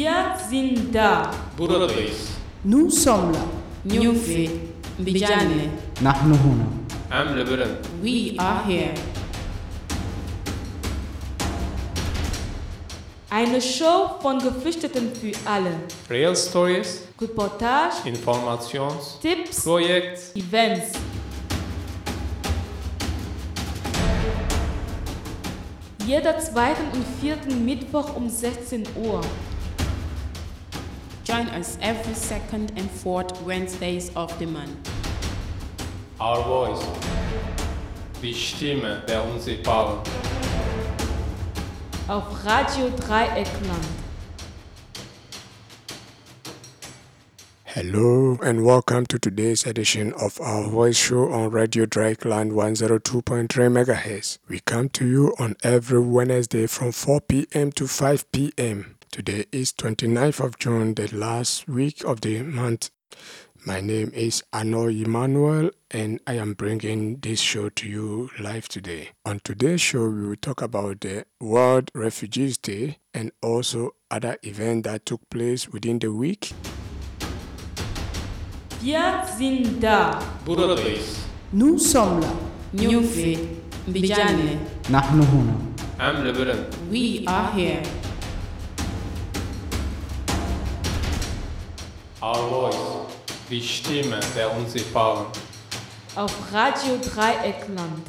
Wir 0.00 0.34
sind 0.48 0.94
da. 0.94 1.30
Burundis. 1.58 2.30
Nous 2.64 2.88
sommes 2.88 3.34
là. 3.34 3.40
Nyufi. 3.84 4.48
Bijane. 4.98 5.68
Nahnu 6.00 6.36
huna. 6.42 6.64
Amle 7.10 7.44
Bülent. 7.44 7.86
We 8.02 8.34
are 8.38 8.64
here. 8.66 8.94
Eine 13.28 13.60
Show 13.60 14.16
von 14.22 14.38
Geflüchteten 14.38 15.10
für 15.14 15.32
alle. 15.44 15.72
Real 16.08 16.34
Stories, 16.34 17.02
Reportage, 17.20 17.96
Informations, 18.06 19.18
Tipps, 19.20 19.64
Projekt, 19.64 20.34
Events. 20.34 20.92
Jeder 26.06 26.38
zweiten 26.38 26.90
und 26.94 27.04
vierten 27.20 27.66
Mittwoch 27.66 28.16
um 28.16 28.30
16 28.30 28.84
Uhr. 28.96 29.20
Join 31.30 31.46
us 31.50 31.78
every 31.80 32.14
second 32.14 32.72
and 32.74 32.90
fourth 32.90 33.40
Wednesdays 33.42 34.10
of 34.16 34.36
the 34.40 34.46
month. 34.46 34.90
Our 36.18 36.42
Voice. 36.42 36.84
Die 38.20 38.32
Stimme 38.32 39.04
der 39.06 39.22
Unsichtbaren. 39.22 40.00
Auf 42.08 42.44
Radio 42.44 42.90
Dreyeckland. 42.90 43.86
Hello 47.62 48.36
and 48.42 48.64
welcome 48.64 49.06
to 49.06 49.16
today's 49.16 49.64
edition 49.64 50.12
of 50.14 50.40
our 50.40 50.68
voice 50.68 50.96
show 50.96 51.30
on 51.30 51.52
Radio 51.52 51.86
Dreyeckland 51.86 52.50
102.3 52.50 53.46
MHz. 53.46 54.38
We 54.48 54.58
come 54.66 54.88
to 54.88 55.06
you 55.06 55.36
on 55.38 55.54
every 55.62 56.00
Wednesday 56.00 56.66
from 56.66 56.90
4 56.90 57.20
p.m. 57.20 57.70
to 57.70 57.86
5 57.86 58.32
p.m. 58.32 58.96
Today 59.12 59.44
is 59.50 59.72
29th 59.72 60.38
of 60.38 60.56
June, 60.60 60.94
the 60.94 61.08
last 61.08 61.66
week 61.66 62.04
of 62.04 62.20
the 62.20 62.42
month. 62.44 62.90
My 63.66 63.80
name 63.80 64.12
is 64.14 64.44
Ano 64.52 64.86
Emmanuel, 64.86 65.70
and 65.90 66.20
I 66.28 66.34
am 66.34 66.54
bringing 66.54 67.16
this 67.16 67.40
show 67.40 67.70
to 67.70 67.88
you 67.88 68.30
live 68.38 68.68
today. 68.68 69.08
On 69.26 69.40
today's 69.40 69.80
show, 69.80 70.08
we 70.08 70.28
will 70.28 70.36
talk 70.36 70.62
about 70.62 71.00
the 71.00 71.24
World 71.40 71.90
Refugees 71.92 72.56
Day 72.56 72.98
and 73.12 73.32
also 73.42 73.96
other 74.12 74.38
events 74.44 74.88
that 74.88 75.06
took 75.06 75.28
place 75.28 75.68
within 75.68 75.98
the 75.98 76.12
week. 76.12 76.52
Nous 81.52 81.78
sommes 81.80 82.24
là. 82.24 82.32
We 86.88 87.24
are 87.26 87.52
here. 87.52 87.99
Our 92.22 92.50
Voice. 92.50 92.76
Die 93.50 93.62
Stimme 93.62 94.20
der 94.36 94.54
Unsichtbaren. 94.54 95.26
Auf 96.16 96.52
Radio 96.52 96.98
Dreyeckland. 96.98 98.06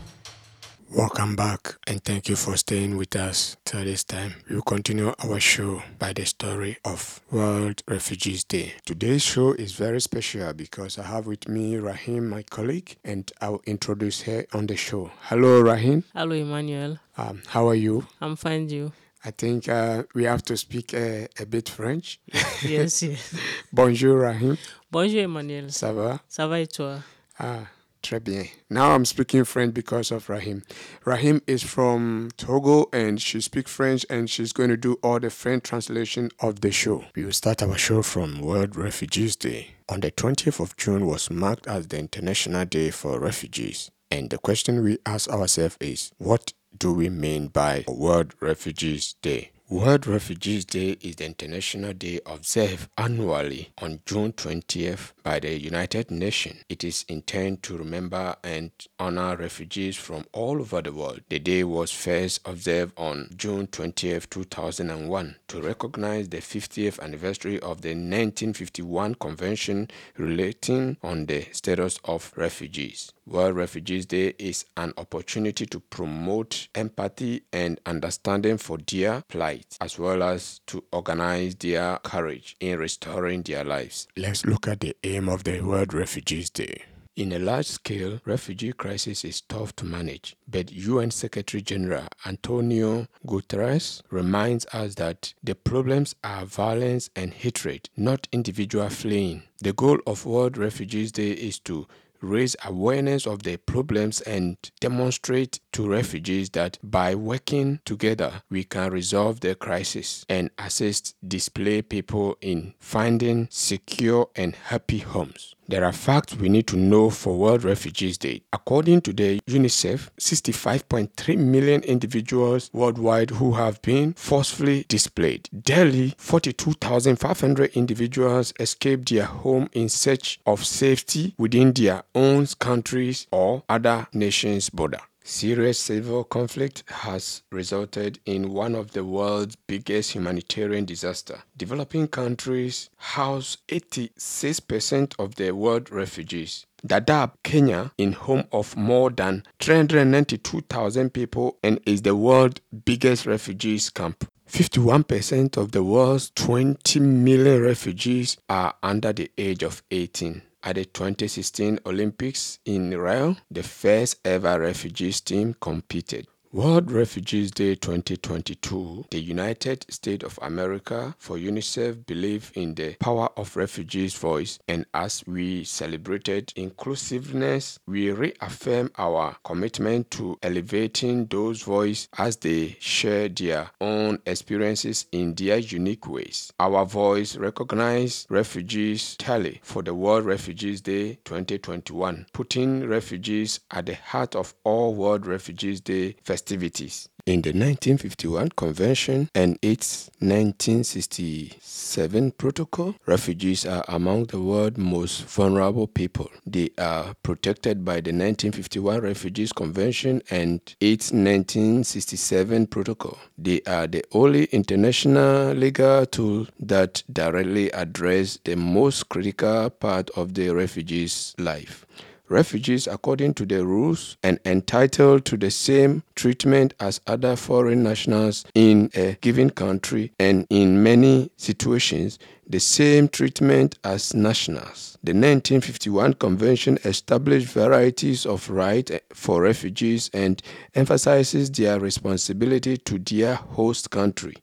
Welcome 0.89 1.37
back 1.37 1.79
and 1.87 2.03
thank 2.03 2.27
you 2.27 2.35
for 2.35 2.57
staying 2.57 2.97
with 2.97 3.15
us 3.15 3.55
till 3.63 3.85
this 3.85 4.03
time. 4.03 4.35
We 4.49 4.55
will 4.55 4.63
continue 4.63 5.13
our 5.23 5.39
show 5.39 5.81
by 5.97 6.11
the 6.11 6.25
story 6.25 6.77
of 6.83 7.21
World 7.31 7.83
Refugees 7.87 8.43
Day. 8.43 8.73
Today's 8.85 9.23
show 9.23 9.53
is 9.53 9.71
very 9.71 10.01
special 10.01 10.51
because 10.53 10.99
I 10.99 11.03
have 11.03 11.25
with 11.25 11.47
me 11.47 11.77
Rahim, 11.77 12.27
my 12.27 12.43
colleague, 12.43 12.97
and 13.05 13.31
I'll 13.39 13.61
introduce 13.65 14.23
her 14.23 14.45
on 14.51 14.67
the 14.67 14.75
show. 14.75 15.09
Hello, 15.29 15.61
Rahim. 15.61 16.03
Hello, 16.13 16.35
Emmanuel. 16.35 16.99
Um, 17.17 17.43
how 17.47 17.69
are 17.69 17.75
you? 17.75 18.05
I'm 18.19 18.35
fine, 18.35 18.67
you. 18.67 18.91
I 19.23 19.31
think 19.31 19.69
uh, 19.69 20.03
we 20.15 20.23
have 20.23 20.43
to 20.45 20.57
speak 20.57 20.93
uh, 20.93 21.27
a 21.39 21.45
bit 21.45 21.69
French. 21.69 22.19
yes, 22.63 23.03
yes. 23.03 23.35
Bonjour, 23.73 24.17
Rahim. 24.19 24.57
Bonjour, 24.89 25.21
Emmanuel. 25.21 25.69
Ça 25.69 25.93
va? 25.93 26.19
Ça 26.27 26.47
va 26.49 26.59
et 26.59 26.67
toi? 26.67 27.03
Ah, 27.39 27.67
très 28.01 28.19
bien. 28.19 28.45
Now 28.69 28.95
I'm 28.95 29.05
speaking 29.05 29.43
French 29.45 29.75
because 29.75 30.11
of 30.11 30.27
Rahim. 30.27 30.63
Rahim 31.05 31.41
is 31.45 31.61
from 31.61 32.29
Togo 32.35 32.89
and 32.91 33.21
she 33.21 33.41
speaks 33.41 33.71
French 33.71 34.05
and 34.09 34.27
she's 34.27 34.53
going 34.53 34.69
to 34.69 34.77
do 34.77 34.97
all 35.03 35.19
the 35.19 35.29
French 35.29 35.63
translation 35.63 36.29
of 36.39 36.61
the 36.61 36.71
show. 36.71 37.05
We 37.15 37.23
will 37.23 37.31
start 37.31 37.61
our 37.61 37.77
show 37.77 38.01
from 38.01 38.41
World 38.41 38.75
Refugees 38.75 39.35
Day. 39.35 39.75
On 39.87 39.99
the 39.99 40.11
20th 40.11 40.59
of 40.59 40.75
June 40.77 41.05
was 41.05 41.29
marked 41.29 41.67
as 41.67 41.87
the 41.87 41.99
International 41.99 42.65
Day 42.65 42.89
for 42.89 43.19
Refugees. 43.19 43.91
And 44.09 44.29
the 44.29 44.39
question 44.39 44.83
we 44.83 44.97
ask 45.05 45.29
ourselves 45.29 45.77
is 45.79 46.11
what 46.17 46.53
do 46.77 46.93
we 46.93 47.09
mean 47.09 47.47
by 47.47 47.83
World 47.87 48.33
Refugees 48.39 49.15
Day? 49.21 49.51
World 49.69 50.05
Refugees 50.05 50.65
Day 50.65 50.97
is 50.99 51.15
the 51.15 51.25
international 51.25 51.93
day 51.93 52.19
observed 52.25 52.89
annually 52.97 53.69
on 53.81 54.01
June 54.05 54.33
20th 54.33 55.13
by 55.23 55.39
the 55.39 55.57
United 55.57 56.11
Nations. 56.11 56.65
It 56.67 56.83
is 56.83 57.05
intended 57.07 57.63
to 57.63 57.77
remember 57.77 58.35
and 58.43 58.71
honor 58.99 59.37
refugees 59.37 59.95
from 59.95 60.25
all 60.33 60.59
over 60.59 60.81
the 60.81 60.91
world. 60.91 61.21
The 61.29 61.39
day 61.39 61.63
was 61.63 61.89
first 61.91 62.41
observed 62.45 62.93
on 62.97 63.29
June 63.37 63.67
20th, 63.67 64.29
2001 64.29 65.35
to 65.47 65.61
recognize 65.61 66.27
the 66.27 66.39
50th 66.39 66.99
anniversary 66.99 67.57
of 67.61 67.79
the 67.81 67.91
1951 67.91 69.15
Convention 69.15 69.89
relating 70.17 70.97
on 71.01 71.27
the 71.27 71.47
status 71.53 71.97
of 72.03 72.33
refugees. 72.35 73.13
World 73.27 73.55
Refugees 73.55 74.07
Day 74.07 74.33
is 74.39 74.65
an 74.77 74.93
opportunity 74.97 75.67
to 75.67 75.79
promote 75.79 76.67
empathy 76.73 77.43
and 77.53 77.79
understanding 77.85 78.57
for 78.57 78.79
their 78.79 79.21
plight, 79.27 79.77
as 79.79 79.99
well 79.99 80.23
as 80.23 80.59
to 80.67 80.83
organize 80.91 81.53
their 81.55 81.99
courage 81.99 82.55
in 82.59 82.79
restoring 82.79 83.43
their 83.43 83.63
lives. 83.63 84.07
Let's 84.17 84.43
look 84.45 84.67
at 84.67 84.79
the 84.79 84.97
aim 85.03 85.29
of 85.29 85.43
the 85.43 85.61
World 85.61 85.93
Refugees 85.93 86.49
Day. 86.49 86.81
In 87.15 87.33
a 87.33 87.39
large 87.39 87.67
scale, 87.67 88.19
refugee 88.25 88.71
crisis 88.71 89.23
is 89.23 89.41
tough 89.41 89.75
to 89.75 89.85
manage, 89.85 90.35
but 90.47 90.71
UN 90.71 91.11
Secretary 91.11 91.61
General 91.61 92.07
Antonio 92.25 93.05
Guterres 93.27 94.01
reminds 94.09 94.65
us 94.73 94.95
that 94.95 95.33
the 95.43 95.53
problems 95.53 96.15
are 96.23 96.45
violence 96.45 97.11
and 97.15 97.33
hatred, 97.33 97.89
not 97.95 98.27
individual 98.31 98.89
fleeing. 98.89 99.43
The 99.59 99.73
goal 99.73 99.99
of 100.07 100.25
World 100.25 100.57
Refugees 100.57 101.11
Day 101.11 101.31
is 101.31 101.59
to 101.59 101.85
raise 102.21 102.55
awareness 102.65 103.25
of 103.25 103.43
the 103.43 103.57
problems 103.57 104.21
and 104.21 104.57
demonstrate 104.79 105.59
to 105.73 105.89
refugees 105.89 106.49
that 106.51 106.77
by 106.83 107.15
working 107.15 107.79
together 107.85 108.43
we 108.49 108.63
can 108.63 108.91
resolve 108.91 109.39
the 109.39 109.55
crisis 109.55 110.25
and 110.29 110.49
assist 110.57 111.15
displaced 111.27 111.89
people 111.89 112.37
in 112.41 112.73
finding 112.79 113.47
secure 113.49 114.29
and 114.35 114.55
happy 114.55 114.99
homes. 114.99 115.55
There 115.71 115.85
are 115.85 115.93
facts 115.93 116.35
we 116.35 116.49
need 116.49 116.67
to 116.67 116.75
know 116.75 117.09
for 117.09 117.37
World 117.37 117.63
Refugees 117.63 118.17
Day. 118.17 118.41
According 118.51 119.03
to 119.03 119.13
the 119.13 119.39
UNICEF, 119.47 120.09
65.3 120.19 121.37
million 121.37 121.81
individuals 121.83 122.69
worldwide 122.73 123.29
who 123.29 123.53
have 123.53 123.81
been 123.81 124.11
forcefully 124.15 124.83
displaced. 124.89 125.47
Daily, 125.63 126.13
42,500 126.17 127.71
individuals 127.73 128.53
escape 128.59 129.07
their 129.07 129.23
home 129.23 129.69
in 129.71 129.87
search 129.87 130.41
of 130.45 130.65
safety 130.65 131.35
within 131.37 131.71
their 131.71 132.03
own 132.13 132.47
countries 132.59 133.27
or 133.31 133.63
other 133.69 134.07
nations' 134.11 134.69
border. 134.69 134.99
Serious 135.23 135.79
civil 135.79 136.23
conflict 136.23 136.83
has 136.87 137.43
resulted 137.51 138.19
in 138.25 138.51
one 138.53 138.73
of 138.73 138.91
the 138.91 139.03
world's 139.03 139.55
biggest 139.55 140.13
humanitarian 140.13 140.85
disasters. 140.85 141.39
Developing 141.55 142.07
countries 142.07 142.89
house 142.97 143.57
86% 143.67 145.13
of 145.19 145.35
the 145.35 145.51
world 145.51 145.91
refugees. 145.91 146.65
Dadaab, 146.85 147.33
Kenya, 147.43 147.91
in 147.99 148.13
home 148.13 148.45
of 148.51 148.75
more 148.75 149.11
than 149.11 149.43
392,000 149.59 151.13
people 151.13 151.59
and 151.63 151.79
is 151.85 152.01
the 152.01 152.15
world's 152.15 152.61
biggest 152.85 153.27
refugees 153.27 153.91
camp. 153.91 154.27
51% 154.49 155.55
of 155.55 155.71
the 155.71 155.83
world's 155.83 156.31
20 156.31 156.99
million 156.99 157.61
refugees 157.61 158.37
are 158.49 158.73
under 158.81 159.13
the 159.13 159.31
age 159.37 159.63
of 159.63 159.83
18. 159.91 160.41
At 160.63 160.75
the 160.75 160.85
2016 160.85 161.79
Olympics 161.87 162.59
in 162.65 162.91
Rio, 162.91 163.35
the 163.49 163.63
first 163.63 164.17
ever 164.23 164.59
refugees 164.59 165.19
team 165.19 165.55
competed. 165.59 166.27
World 166.53 166.91
Refugees 166.91 167.49
Day 167.49 167.75
2022, 167.75 169.05
the 169.09 169.21
United 169.21 169.85
States 169.89 170.25
of 170.25 170.37
America 170.41 171.15
for 171.17 171.37
UNICEF 171.37 172.05
believe 172.05 172.51
in 172.55 172.75
the 172.75 172.95
power 172.95 173.29
of 173.37 173.55
refugees' 173.55 174.15
voice 174.15 174.59
and 174.67 174.85
as 174.93 175.23
we 175.25 175.63
celebrated 175.63 176.51
inclusiveness, 176.57 177.79
we 177.87 178.11
reaffirm 178.11 178.91
our 178.97 179.37
commitment 179.45 180.11
to 180.11 180.37
elevating 180.43 181.25
those 181.27 181.61
voices 181.61 182.09
as 182.17 182.35
they 182.35 182.75
share 182.81 183.29
their 183.29 183.69
own 183.79 184.19
experiences 184.25 185.05
in 185.13 185.33
their 185.35 185.57
unique 185.57 186.05
ways. 186.05 186.51
Our 186.59 186.85
voice 186.85 187.37
recognized 187.37 188.27
refugees 188.29 189.15
tally 189.15 189.61
for 189.63 189.83
the 189.83 189.93
World 189.93 190.25
Refugees 190.25 190.81
Day 190.81 191.17
2021, 191.23 192.25
putting 192.33 192.89
refugees 192.89 193.61
at 193.71 193.85
the 193.85 193.95
heart 193.95 194.35
of 194.35 194.53
all 194.65 194.93
World 194.93 195.25
Refugees 195.25 195.79
Day 195.79 196.17
festivities 196.21 196.40
festivities. 196.41 197.07
In 197.27 197.43
the 197.43 197.49
1951 197.49 198.49
Convention 198.57 199.29
and 199.35 199.59
its 199.61 200.09
1967 200.21 202.31
Protocol, 202.31 202.95
refugees 203.05 203.63
are 203.63 203.85
among 203.87 204.25
the 204.25 204.41
world's 204.41 204.79
most 204.79 205.25
vulnerable 205.25 205.85
people. 205.85 206.31
They 206.47 206.71
are 206.79 207.13
protected 207.21 207.85
by 207.85 208.01
the 208.01 208.09
1951 208.09 209.01
Refugees 209.01 209.53
Convention 209.53 210.23
and 210.31 210.61
its 210.79 211.11
1967 211.11 212.65
Protocol. 212.65 213.19
They 213.37 213.61
are 213.67 213.85
the 213.85 214.03
only 214.13 214.45
international 214.45 215.53
legal 215.53 216.07
tool 216.07 216.47
that 216.59 217.03
directly 217.13 217.71
address 217.71 218.39
the 218.43 218.55
most 218.55 219.09
critical 219.09 219.69
part 219.69 220.09
of 220.15 220.33
the 220.33 220.49
refugee's 220.49 221.35
life 221.37 221.85
refugees 222.31 222.87
according 222.87 223.33
to 223.35 223.45
the 223.45 223.65
rules 223.65 224.17
and 224.23 224.39
entitled 224.45 225.25
to 225.25 225.37
the 225.37 225.51
same 225.51 226.03
treatment 226.15 226.73
as 226.79 227.01
other 227.05 227.35
foreign 227.35 227.83
nationals 227.83 228.45
in 228.55 228.89
a 228.95 229.17
given 229.21 229.49
country 229.49 230.11
and 230.17 230.47
in 230.49 230.81
many 230.81 231.29
situations 231.37 232.17
the 232.51 232.59
same 232.59 233.07
treatment 233.07 233.79
as 233.83 234.13
nationals. 234.13 234.97
The 235.03 235.13
1951 235.13 236.15
Convention 236.15 236.77
established 236.83 237.47
varieties 237.47 238.25
of 238.25 238.49
rights 238.49 238.91
for 239.13 239.41
refugees 239.41 240.11
and 240.13 240.41
emphasizes 240.75 241.49
their 241.49 241.79
responsibility 241.79 242.77
to 242.77 242.99
their 242.99 243.35
host 243.35 243.89
country. 243.89 244.35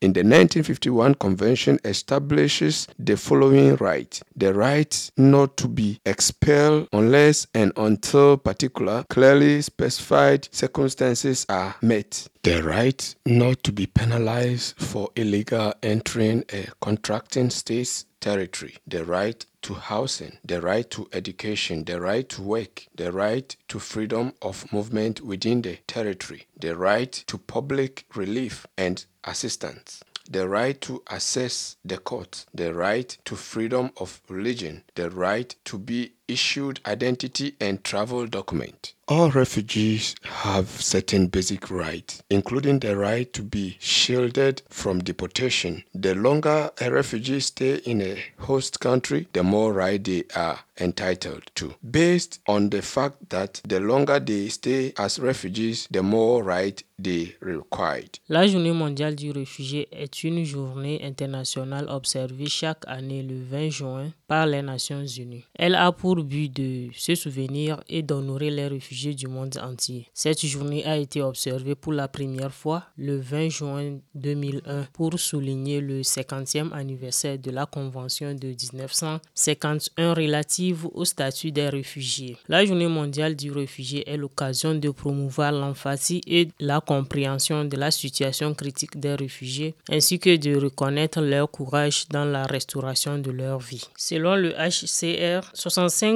In 0.00 0.14
the 0.14 0.20
1951 0.20 1.16
Convention 1.16 1.78
establishes 1.84 2.88
the 2.98 3.16
following 3.16 3.76
right. 3.76 4.18
The 4.34 4.54
right 4.54 5.10
not 5.18 5.58
to 5.58 5.68
be 5.68 6.00
expelled 6.06 6.88
unless 6.94 7.46
and 7.54 7.72
until 7.76 8.38
particular 8.38 9.04
clearly 9.10 9.60
specified 9.60 10.48
circumstances 10.50 11.44
are 11.50 11.76
met. 11.82 12.26
The 12.42 12.62
right 12.62 13.14
not 13.26 13.62
to 13.64 13.72
be 13.72 13.86
penalized 13.86 14.78
for 14.78 15.10
illegal 15.14 15.74
entering 15.82 16.46
a 16.50 16.68
contracting 16.80 17.50
state's 17.50 18.06
territory. 18.18 18.78
The 18.86 19.04
right 19.04 19.44
to 19.60 19.74
housing, 19.74 20.38
the 20.42 20.62
right 20.62 20.90
to 20.92 21.06
education, 21.12 21.84
the 21.84 22.00
right 22.00 22.26
to 22.30 22.40
work, 22.40 22.86
the 22.94 23.12
right 23.12 23.54
to 23.68 23.78
freedom 23.78 24.32
of 24.40 24.72
movement 24.72 25.20
within 25.20 25.60
the 25.60 25.80
territory, 25.86 26.46
the 26.58 26.78
right 26.78 27.12
to 27.12 27.36
public 27.36 28.06
relief 28.14 28.66
and 28.78 29.04
assistance, 29.24 30.02
the 30.30 30.48
right 30.48 30.80
to 30.80 31.02
access 31.10 31.76
the 31.84 31.98
court, 31.98 32.46
the 32.54 32.72
right 32.72 33.18
to 33.26 33.36
freedom 33.36 33.90
of 33.98 34.22
religion, 34.30 34.84
the 34.94 35.10
right 35.10 35.54
to 35.66 35.76
be 35.76 36.14
issued 36.30 36.80
identity 36.86 37.54
and 37.60 37.82
travel 37.82 38.26
document. 38.26 38.94
All 39.08 39.28
refugees 39.32 40.14
have 40.22 40.68
certain 40.68 41.26
basic 41.26 41.68
rights, 41.68 42.22
including 42.30 42.78
the 42.78 42.96
right 42.96 43.32
to 43.32 43.42
be 43.42 43.76
shielded 43.80 44.62
from 44.68 45.00
deportation. 45.00 45.82
The 45.92 46.14
longer 46.14 46.70
a 46.80 46.92
refugee 46.92 47.40
stay 47.40 47.78
in 47.78 48.00
a 48.02 48.22
host 48.38 48.78
country, 48.78 49.26
the 49.32 49.42
more 49.42 49.72
right 49.72 50.02
they 50.02 50.22
are 50.36 50.60
entitled 50.78 51.42
to. 51.56 51.74
Based 51.82 52.38
on 52.46 52.70
the 52.70 52.82
fact 52.82 53.30
that 53.30 53.60
the 53.66 53.80
longer 53.80 54.20
they 54.20 54.48
stay 54.48 54.92
as 54.96 55.18
refugees, 55.18 55.88
the 55.90 56.04
more 56.04 56.44
right 56.44 56.80
they 57.02 57.34
required. 57.40 58.18
La 58.28 58.46
journée 58.46 58.72
mondiale 58.72 59.16
du 59.16 59.32
réfugié 59.32 59.88
est 59.90 60.22
une 60.22 60.44
journée 60.44 61.00
internationale 61.02 61.86
observée 61.88 62.46
chaque 62.46 62.84
année 62.86 63.22
le 63.24 63.42
20 63.42 63.70
juin 63.70 64.12
par 64.28 64.46
les 64.46 64.62
Nations 64.62 65.04
Unies. 65.04 65.44
Elle 65.58 65.74
a 65.74 65.90
pour 65.90 66.19
but 66.22 66.48
de 66.54 66.88
se 66.94 67.14
souvenir 67.14 67.82
et 67.88 68.02
d'honorer 68.02 68.50
les 68.50 68.68
réfugiés 68.68 69.14
du 69.14 69.26
monde 69.26 69.56
entier. 69.62 70.06
Cette 70.14 70.44
journée 70.46 70.84
a 70.84 70.96
été 70.96 71.22
observée 71.22 71.74
pour 71.74 71.92
la 71.92 72.08
première 72.08 72.52
fois 72.52 72.84
le 72.96 73.18
20 73.18 73.48
juin 73.48 73.98
2001 74.14 74.86
pour 74.92 75.18
souligner 75.18 75.80
le 75.80 76.02
50e 76.02 76.72
anniversaire 76.72 77.38
de 77.38 77.50
la 77.50 77.66
Convention 77.66 78.34
de 78.34 78.48
1951 78.48 80.14
relative 80.14 80.86
au 80.92 81.04
statut 81.04 81.52
des 81.52 81.68
réfugiés. 81.68 82.36
La 82.48 82.64
journée 82.64 82.88
mondiale 82.88 83.36
du 83.36 83.50
réfugié 83.50 84.08
est 84.10 84.16
l'occasion 84.16 84.74
de 84.74 84.90
promouvoir 84.90 85.52
l'empathie 85.52 86.20
et 86.26 86.48
la 86.58 86.80
compréhension 86.80 87.64
de 87.64 87.76
la 87.76 87.90
situation 87.90 88.54
critique 88.54 88.98
des 88.98 89.14
réfugiés 89.14 89.74
ainsi 89.90 90.18
que 90.18 90.36
de 90.36 90.56
reconnaître 90.56 91.20
leur 91.20 91.50
courage 91.50 92.06
dans 92.08 92.24
la 92.24 92.44
restauration 92.44 93.18
de 93.18 93.30
leur 93.30 93.58
vie. 93.58 93.88
Selon 93.96 94.34
le 94.36 94.50
HCR, 94.52 95.50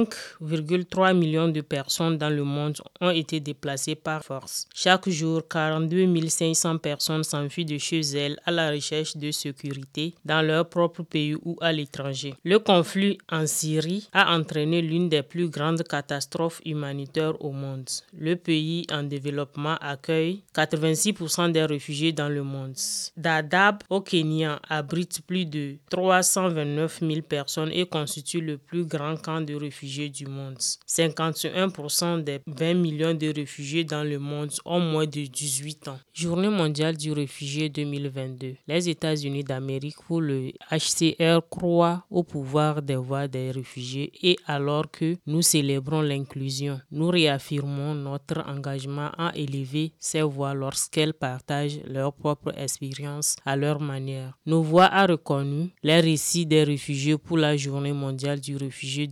65,3 0.03 1.13
millions 1.15 1.47
de 1.47 1.61
personnes 1.61 2.17
dans 2.17 2.29
le 2.29 2.43
monde 2.43 2.77
ont 3.01 3.09
été 3.09 3.39
déplacées 3.39 3.95
par 3.95 4.23
force. 4.23 4.67
Chaque 4.73 5.09
jour, 5.09 5.47
42 5.47 6.05
500 6.27 6.77
personnes 6.79 7.23
s'enfuient 7.23 7.65
de 7.65 7.77
chez 7.77 8.01
elles 8.01 8.37
à 8.45 8.51
la 8.51 8.71
recherche 8.71 9.15
de 9.17 9.31
sécurité 9.31 10.13
dans 10.25 10.41
leur 10.41 10.67
propre 10.69 11.03
pays 11.03 11.35
ou 11.43 11.57
à 11.61 11.71
l'étranger. 11.71 12.33
Le 12.43 12.59
conflit 12.59 13.17
en 13.31 13.47
Syrie 13.47 14.09
a 14.13 14.35
entraîné 14.35 14.81
l'une 14.81 15.09
des 15.09 15.23
plus 15.23 15.49
grandes 15.49 15.83
catastrophes 15.83 16.61
humanitaires 16.65 17.41
au 17.43 17.51
monde. 17.51 17.89
Le 18.17 18.35
pays 18.35 18.85
en 18.91 19.03
développement 19.03 19.77
accueille 19.81 20.43
86% 20.55 21.51
des 21.51 21.65
réfugiés 21.65 22.11
dans 22.11 22.29
le 22.29 22.43
monde. 22.43 22.75
Dadaab 23.17 23.83
au 23.89 24.01
Kenya 24.01 24.59
abrite 24.69 25.21
plus 25.25 25.45
de 25.45 25.75
329 25.89 26.99
000 27.01 27.21
personnes 27.21 27.71
et 27.71 27.85
constitue 27.85 28.41
le 28.41 28.57
plus 28.57 28.85
grand 28.85 29.15
camp 29.21 29.41
de 29.41 29.53
réfugiés 29.55 29.84
du 29.85 30.25
monde. 30.25 30.57
51% 30.87 32.23
des 32.23 32.39
20 32.47 32.73
millions 32.73 33.13
de 33.13 33.31
réfugiés 33.33 33.83
dans 33.83 34.03
le 34.03 34.17
monde 34.17 34.51
ont 34.65 34.79
moins 34.79 35.05
de 35.05 35.21
18 35.25 35.87
ans. 35.89 35.99
Journée 36.13 36.49
mondiale 36.49 36.97
du 36.97 37.11
réfugié 37.11 37.69
2022. 37.69 38.55
Les 38.67 38.89
États-Unis 38.89 39.43
d'Amérique 39.43 39.97
pour 40.07 40.21
le 40.21 40.51
HCR 40.71 41.41
croient 41.49 42.03
au 42.09 42.23
pouvoir 42.23 42.81
des 42.81 42.95
voix 42.95 43.27
des 43.27 43.51
réfugiés 43.51 44.11
et 44.23 44.37
alors 44.47 44.89
que 44.91 45.17
nous 45.27 45.41
célébrons 45.41 46.01
l'inclusion, 46.01 46.79
nous 46.91 47.09
réaffirmons 47.09 47.93
notre 47.93 48.43
engagement 48.47 49.11
à 49.17 49.31
élever 49.35 49.93
ces 49.99 50.21
voix 50.23 50.53
lorsqu'elles 50.53 51.13
partagent 51.13 51.79
leur 51.87 52.13
propre 52.13 52.53
expérience 52.57 53.35
à 53.45 53.55
leur 53.55 53.79
manière. 53.79 54.37
Nos 54.45 54.63
voix 54.63 54.85
a 54.85 55.05
reconnu 55.05 55.69
les 55.83 55.99
récits 55.99 56.45
des 56.45 56.63
réfugiés 56.63 57.17
pour 57.17 57.37
la 57.37 57.55
journée 57.55 57.93
mondiale 57.93 58.39
du 58.39 58.55
réfugié 58.55 59.07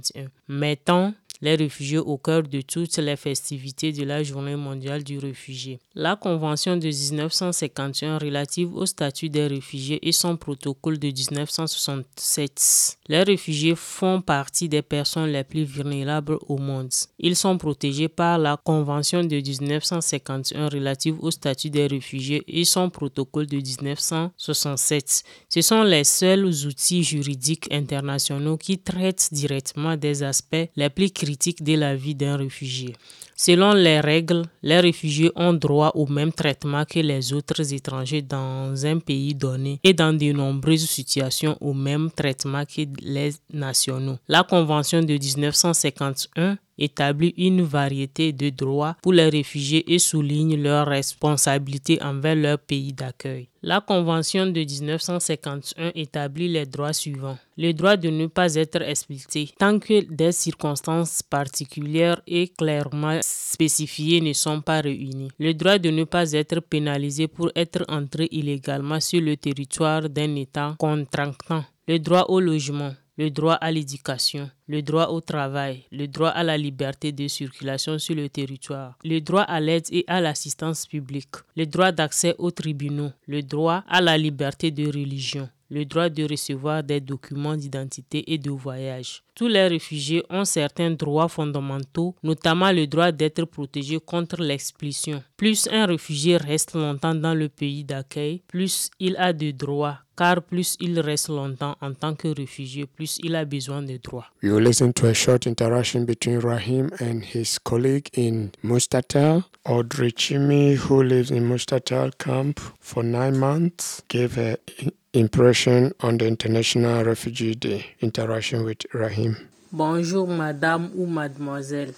2021. 0.00 0.30
Mettons 0.48 1.14
les 1.40 1.54
réfugiés 1.54 1.98
au 1.98 2.18
cœur 2.18 2.42
de 2.42 2.60
toutes 2.60 2.96
les 2.98 3.16
festivités 3.16 3.92
de 3.92 4.04
la 4.04 4.22
Journée 4.22 4.56
mondiale 4.56 5.04
du 5.04 5.18
réfugié. 5.18 5.78
La 5.94 6.16
Convention 6.16 6.76
de 6.76 6.88
1951 6.88 8.18
relative 8.18 8.74
au 8.74 8.86
statut 8.86 9.28
des 9.28 9.46
réfugiés 9.46 9.98
et 10.06 10.12
son 10.12 10.36
protocole 10.36 10.98
de 10.98 11.08
1967. 11.08 12.98
Les 13.08 13.22
réfugiés 13.22 13.74
font 13.76 14.20
partie 14.20 14.68
des 14.68 14.82
personnes 14.82 15.30
les 15.30 15.44
plus 15.44 15.64
vulnérables 15.64 16.38
au 16.48 16.58
monde. 16.58 16.90
Ils 17.18 17.36
sont 17.36 17.56
protégés 17.56 18.08
par 18.08 18.38
la 18.38 18.56
Convention 18.56 19.22
de 19.22 19.36
1951 19.36 20.68
relative 20.68 21.16
au 21.20 21.30
statut 21.30 21.70
des 21.70 21.86
réfugiés 21.86 22.42
et 22.48 22.64
son 22.64 22.90
protocole 22.90 23.46
de 23.46 23.56
1967. 23.58 25.22
Ce 25.48 25.60
sont 25.60 25.82
les 25.82 26.04
seuls 26.04 26.46
outils 26.66 27.04
juridiques 27.04 27.68
internationaux 27.72 28.56
qui 28.56 28.78
traitent 28.78 29.28
directement 29.32 29.96
des 29.96 30.22
aspects 30.22 30.68
les 30.76 30.90
plus 30.90 31.10
critiques 31.10 31.27
de 31.36 31.74
la 31.76 31.94
vie 31.94 32.14
d'un 32.14 32.36
réfugié. 32.36 32.94
Selon 33.36 33.72
les 33.72 34.00
règles, 34.00 34.42
les 34.62 34.80
réfugiés 34.80 35.30
ont 35.36 35.52
droit 35.52 35.92
au 35.94 36.06
même 36.06 36.32
traitement 36.32 36.84
que 36.84 36.98
les 36.98 37.32
autres 37.32 37.72
étrangers 37.72 38.22
dans 38.22 38.84
un 38.84 38.98
pays 38.98 39.34
donné 39.34 39.78
et 39.84 39.92
dans 39.92 40.12
de 40.12 40.32
nombreuses 40.32 40.88
situations 40.88 41.56
au 41.60 41.72
même 41.72 42.10
traitement 42.10 42.64
que 42.64 42.82
les 43.00 43.32
nationaux. 43.52 44.18
La 44.26 44.42
Convention 44.42 45.02
de 45.02 45.12
1951 45.12 46.58
établit 46.78 47.34
une 47.36 47.62
variété 47.62 48.32
de 48.32 48.50
droits 48.50 48.96
pour 49.02 49.12
les 49.12 49.28
réfugiés 49.28 49.92
et 49.92 49.98
souligne 49.98 50.60
leurs 50.62 50.86
responsabilités 50.86 52.02
envers 52.02 52.36
leur 52.36 52.58
pays 52.58 52.92
d'accueil. 52.92 53.48
La 53.62 53.80
Convention 53.80 54.46
de 54.46 54.60
1951 54.60 55.90
établit 55.96 56.48
les 56.48 56.64
droits 56.64 56.92
suivants. 56.92 57.38
Le 57.56 57.72
droit 57.72 57.96
de 57.96 58.08
ne 58.08 58.26
pas 58.28 58.54
être 58.54 58.82
expulsé 58.82 59.50
tant 59.58 59.80
que 59.80 60.04
des 60.04 60.30
circonstances 60.30 61.22
particulières 61.24 62.20
et 62.26 62.48
clairement 62.48 63.18
spécifiées 63.20 64.20
ne 64.20 64.32
sont 64.32 64.60
pas 64.60 64.80
réunies. 64.80 65.30
Le 65.40 65.54
droit 65.54 65.78
de 65.78 65.90
ne 65.90 66.04
pas 66.04 66.32
être 66.32 66.60
pénalisé 66.60 67.26
pour 67.26 67.50
être 67.56 67.84
entré 67.88 68.28
illégalement 68.30 69.00
sur 69.00 69.20
le 69.20 69.36
territoire 69.36 70.08
d'un 70.08 70.36
État 70.36 70.76
contractant. 70.78 71.64
Le 71.88 71.98
droit 71.98 72.26
au 72.28 72.38
logement 72.38 72.94
le 73.18 73.30
droit 73.30 73.54
à 73.54 73.72
l'éducation, 73.72 74.48
le 74.68 74.80
droit 74.80 75.08
au 75.08 75.20
travail, 75.20 75.84
le 75.90 76.06
droit 76.06 76.28
à 76.28 76.44
la 76.44 76.56
liberté 76.56 77.10
de 77.10 77.26
circulation 77.26 77.98
sur 77.98 78.14
le 78.14 78.28
territoire, 78.28 78.96
le 79.04 79.20
droit 79.20 79.42
à 79.42 79.58
l'aide 79.58 79.86
et 79.90 80.04
à 80.06 80.20
l'assistance 80.20 80.86
publique, 80.86 81.34
le 81.56 81.66
droit 81.66 81.90
d'accès 81.90 82.36
aux 82.38 82.52
tribunaux, 82.52 83.10
le 83.26 83.42
droit 83.42 83.82
à 83.88 84.00
la 84.00 84.16
liberté 84.16 84.70
de 84.70 84.86
religion, 84.86 85.48
le 85.68 85.84
droit 85.84 86.08
de 86.08 86.30
recevoir 86.30 86.84
des 86.84 87.00
documents 87.00 87.56
d'identité 87.56 88.32
et 88.32 88.38
de 88.38 88.50
voyage. 88.50 89.24
Tous 89.34 89.48
les 89.48 89.66
réfugiés 89.66 90.22
ont 90.30 90.44
certains 90.44 90.92
droits 90.92 91.28
fondamentaux, 91.28 92.14
notamment 92.22 92.70
le 92.70 92.86
droit 92.86 93.10
d'être 93.10 93.44
protégé 93.46 93.98
contre 93.98 94.40
l'expulsion. 94.42 95.22
Plus 95.36 95.68
un 95.72 95.86
réfugié 95.86 96.36
reste 96.36 96.74
longtemps 96.74 97.16
dans 97.16 97.34
le 97.34 97.48
pays 97.48 97.82
d'accueil, 97.82 98.42
plus 98.46 98.90
il 99.00 99.16
a 99.16 99.32
de 99.32 99.50
droits 99.50 99.98
car 100.18 100.42
plus 100.42 100.76
il 100.80 100.98
reste 101.00 101.28
longtemps 101.28 101.76
en 101.80 101.92
tant 101.94 102.14
que 102.16 102.26
réfugié, 102.28 102.86
plus 102.86 103.18
il 103.22 103.36
a 103.36 103.44
besoin 103.44 103.82
de 103.82 103.96
droits. 104.02 104.26
We 104.42 104.50
will 104.52 104.64
listen 104.64 104.92
to 104.94 105.06
a 105.06 105.14
short 105.14 105.46
interaction 105.46 106.04
between 106.04 106.40
Rahim 106.40 106.90
and 107.00 107.22
his 107.34 107.58
colleague 107.62 108.08
in 108.16 108.50
Mustatal. 108.64 109.44
Audrey 109.64 110.10
Chimi, 110.12 110.74
who 110.76 111.02
lives 111.02 111.30
in 111.30 111.42
Mustatal 111.48 112.10
camp 112.18 112.58
for 112.80 113.04
nine 113.04 113.38
months, 113.38 114.02
gave 114.08 114.34
her 114.34 114.56
i- 114.82 114.90
impression 115.14 115.92
on 116.00 116.18
the 116.18 116.26
International 116.26 117.04
Refugee 117.04 117.54
Day 117.54 117.84
interaction 118.02 118.64
with 118.64 118.78
Rahim. 118.92 119.36
Bonjour 119.70 120.26
madame 120.26 120.90
ou 120.96 121.06
mademoiselle. 121.06 121.92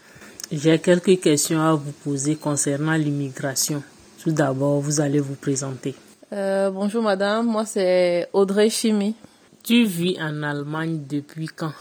J'ai 0.53 0.79
quelques 0.81 1.21
questions 1.21 1.61
à 1.61 1.75
vous 1.75 1.93
poser 2.05 2.35
concernant 2.37 2.97
l'immigration. 2.97 3.83
Tout 4.23 4.33
d'abord, 4.33 4.81
vous 4.81 5.01
allez 5.01 5.21
vous 5.21 5.37
présenter. 5.37 5.95
Euh, 6.33 6.71
bonjour 6.71 7.03
madame, 7.03 7.47
moi 7.47 7.65
c'est 7.65 8.29
Audrey 8.33 8.71
Chimi. 8.71 9.17
Tu 9.65 9.85
vis 9.85 10.17
en 10.23 10.45
Allemagne 10.45 11.03
depuis 11.09 11.49
quand? 11.49 11.73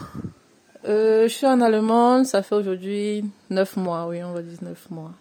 Euh, 0.88 1.28
je 1.28 1.32
suis 1.32 1.46
en 1.46 1.60
Allemagne, 1.60 2.24
ça 2.24 2.42
fait 2.42 2.56
aujourd'hui 2.56 3.24
neuf 3.48 3.76
mois, 3.76 4.08
oui, 4.08 4.24
on 4.24 4.32
va 4.32 4.42
dire 4.42 4.58
neuf 4.62 4.90
mois. 4.90 5.12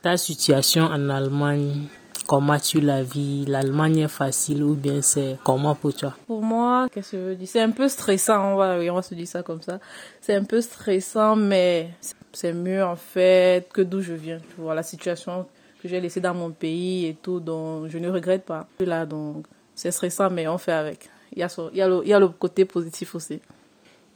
Ta 0.00 0.16
situation 0.16 0.84
en 0.84 1.10
Allemagne, 1.10 1.88
comment 2.26 2.58
tu 2.58 2.80
la 2.80 3.02
vis? 3.02 3.44
L'Allemagne 3.44 3.98
est 3.98 4.08
facile 4.08 4.62
ou 4.62 4.74
bien 4.74 5.02
c'est 5.02 5.36
comment 5.44 5.74
pour 5.74 5.92
toi? 5.92 6.14
Pour 6.26 6.40
moi, 6.40 6.88
qu'est-ce 6.90 7.10
que 7.10 7.18
je 7.18 7.22
veux 7.22 7.34
dire? 7.34 7.48
C'est 7.48 7.60
un 7.60 7.72
peu 7.72 7.86
stressant, 7.86 8.54
on 8.54 8.56
va, 8.56 8.78
oui, 8.78 8.88
on 8.88 8.94
va 8.94 9.02
se 9.02 9.14
dire 9.14 9.28
ça 9.28 9.42
comme 9.42 9.60
ça. 9.60 9.78
C'est 10.22 10.34
un 10.34 10.44
peu 10.44 10.62
stressant, 10.62 11.36
mais 11.36 11.90
c'est 12.32 12.54
mieux 12.54 12.82
en 12.82 12.96
fait 12.96 13.70
que 13.74 13.82
d'où 13.82 14.00
je 14.00 14.14
viens. 14.14 14.38
Tu 14.38 14.54
vois, 14.56 14.74
la 14.74 14.82
situation 14.82 15.44
que 15.82 15.88
j'ai 15.88 16.00
laissée 16.00 16.20
dans 16.20 16.34
mon 16.34 16.50
pays 16.50 17.06
et 17.06 17.16
tout, 17.20 17.40
donc 17.40 17.88
je 17.88 17.98
ne 17.98 18.08
regrette 18.10 18.44
pas. 18.44 18.66
Là, 18.80 19.06
donc 19.06 19.46
c'est 19.74 19.90
stressant, 19.90 20.30
mais 20.30 20.46
on 20.48 20.58
fait 20.58 20.72
avec. 20.72 21.08
Il 21.34 21.38
y 21.38 21.42
a, 21.42 21.48
son- 21.48 21.70
il 21.72 21.78
y 21.78 21.82
a, 21.82 21.88
le, 21.88 22.00
il 22.04 22.08
y 22.08 22.12
a 22.12 22.18
le 22.18 22.28
côté 22.28 22.64
positif 22.64 23.14
aussi. 23.14 23.40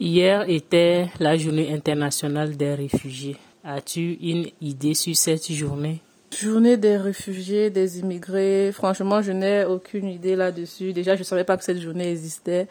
Hier 0.00 0.44
était 0.49 1.09
la 1.21 1.37
journée 1.37 1.73
internationale 1.73 2.56
des 2.56 2.75
réfugiés. 2.75 3.37
As-tu 3.62 4.14
une 4.21 4.47
idée 4.61 4.94
sur 4.94 5.14
cette 5.16 5.50
journée? 5.52 6.00
Journée 6.37 6.76
des 6.76 6.97
réfugiés, 6.97 7.71
des 7.71 8.00
immigrés. 8.00 8.73
Franchement, 8.73 9.23
je 9.23 9.30
n'ai 9.30 9.64
aucune 9.64 10.09
idée 10.09 10.35
là-dessus. 10.35 10.92
Déjà, 10.92 11.14
je 11.14 11.21
ne 11.21 11.25
savais 11.25 11.44
pas 11.44 11.56
que 11.56 11.62
cette 11.64 11.80
journée 11.80 12.11
existait. 12.11 12.66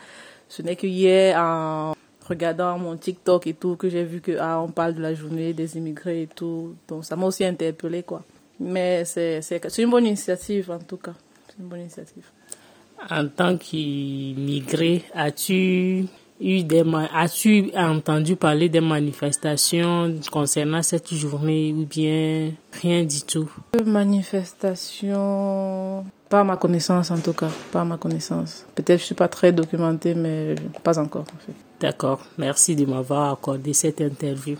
Ce 0.50 0.62
n'est 0.62 0.76
que 0.76 0.86
hier, 0.86 1.40
en 1.40 1.96
regardant 2.28 2.78
mon 2.78 2.98
TikTok 2.98 3.48
et 3.48 3.54
tout, 3.54 3.78
que 3.78 3.88
j'ai 3.90 4.04
vu 4.04 4.20
que 4.20 4.38
ah, 4.40 4.60
on 4.62 4.68
parle 4.68 4.94
de 4.96 5.02
la 5.02 5.14
journée 5.16 5.54
des 5.54 5.78
immigrés 5.78 6.24
et 6.24 6.28
tout. 6.28 6.76
Donc, 6.90 7.06
ça 7.06 7.16
m'a 7.16 7.26
aussi 7.26 7.46
interpellé 7.46 8.04
quoi. 8.04 8.24
Mais 8.64 9.04
c'est 9.06 9.42
une 9.78 9.90
bonne 9.90 10.06
initiative 10.06 10.72
en 10.72 10.80
tout 10.80 10.98
cas. 10.98 11.14
C'est 11.48 11.56
une 11.60 11.68
bonne 11.68 11.82
initiative. 11.82 12.26
En 13.10 13.28
tant 13.28 13.58
qu'immigré, 13.58 15.04
as-tu 15.14 16.06
eu 16.40 16.64
des 16.64 16.84
as-tu 17.14 17.72
entendu 17.76 18.38
parler 18.38 18.70
des 18.70 18.82
manifestations 18.82 20.16
concernant 20.32 20.82
cette 20.82 21.14
journée 21.14 21.74
ou 21.74 21.86
bien 21.86 22.52
rien 22.82 23.04
du 23.04 23.22
tout? 23.24 23.52
Manifestation. 23.86 26.06
Pas 26.30 26.40
à 26.40 26.44
ma 26.46 26.58
connaissance 26.58 27.12
en 27.12 27.20
tout 27.20 27.34
cas. 27.34 27.50
Pas 27.72 27.82
à 27.82 27.86
ma 27.86 27.98
connaissance. 27.98 28.66
Peut-être 28.74 29.00
je 29.00 29.06
suis 29.06 29.16
pas 29.16 29.28
très 29.28 29.52
documentée, 29.52 30.16
mais 30.16 30.56
pas 30.84 30.98
encore 30.98 31.24
en 31.24 31.40
fait. 31.46 31.54
D'accord. 31.80 32.22
Merci 32.38 32.76
de 32.78 32.86
m'avoir 32.86 33.34
accordé 33.34 33.74
cette 33.74 34.00
interview. 34.00 34.56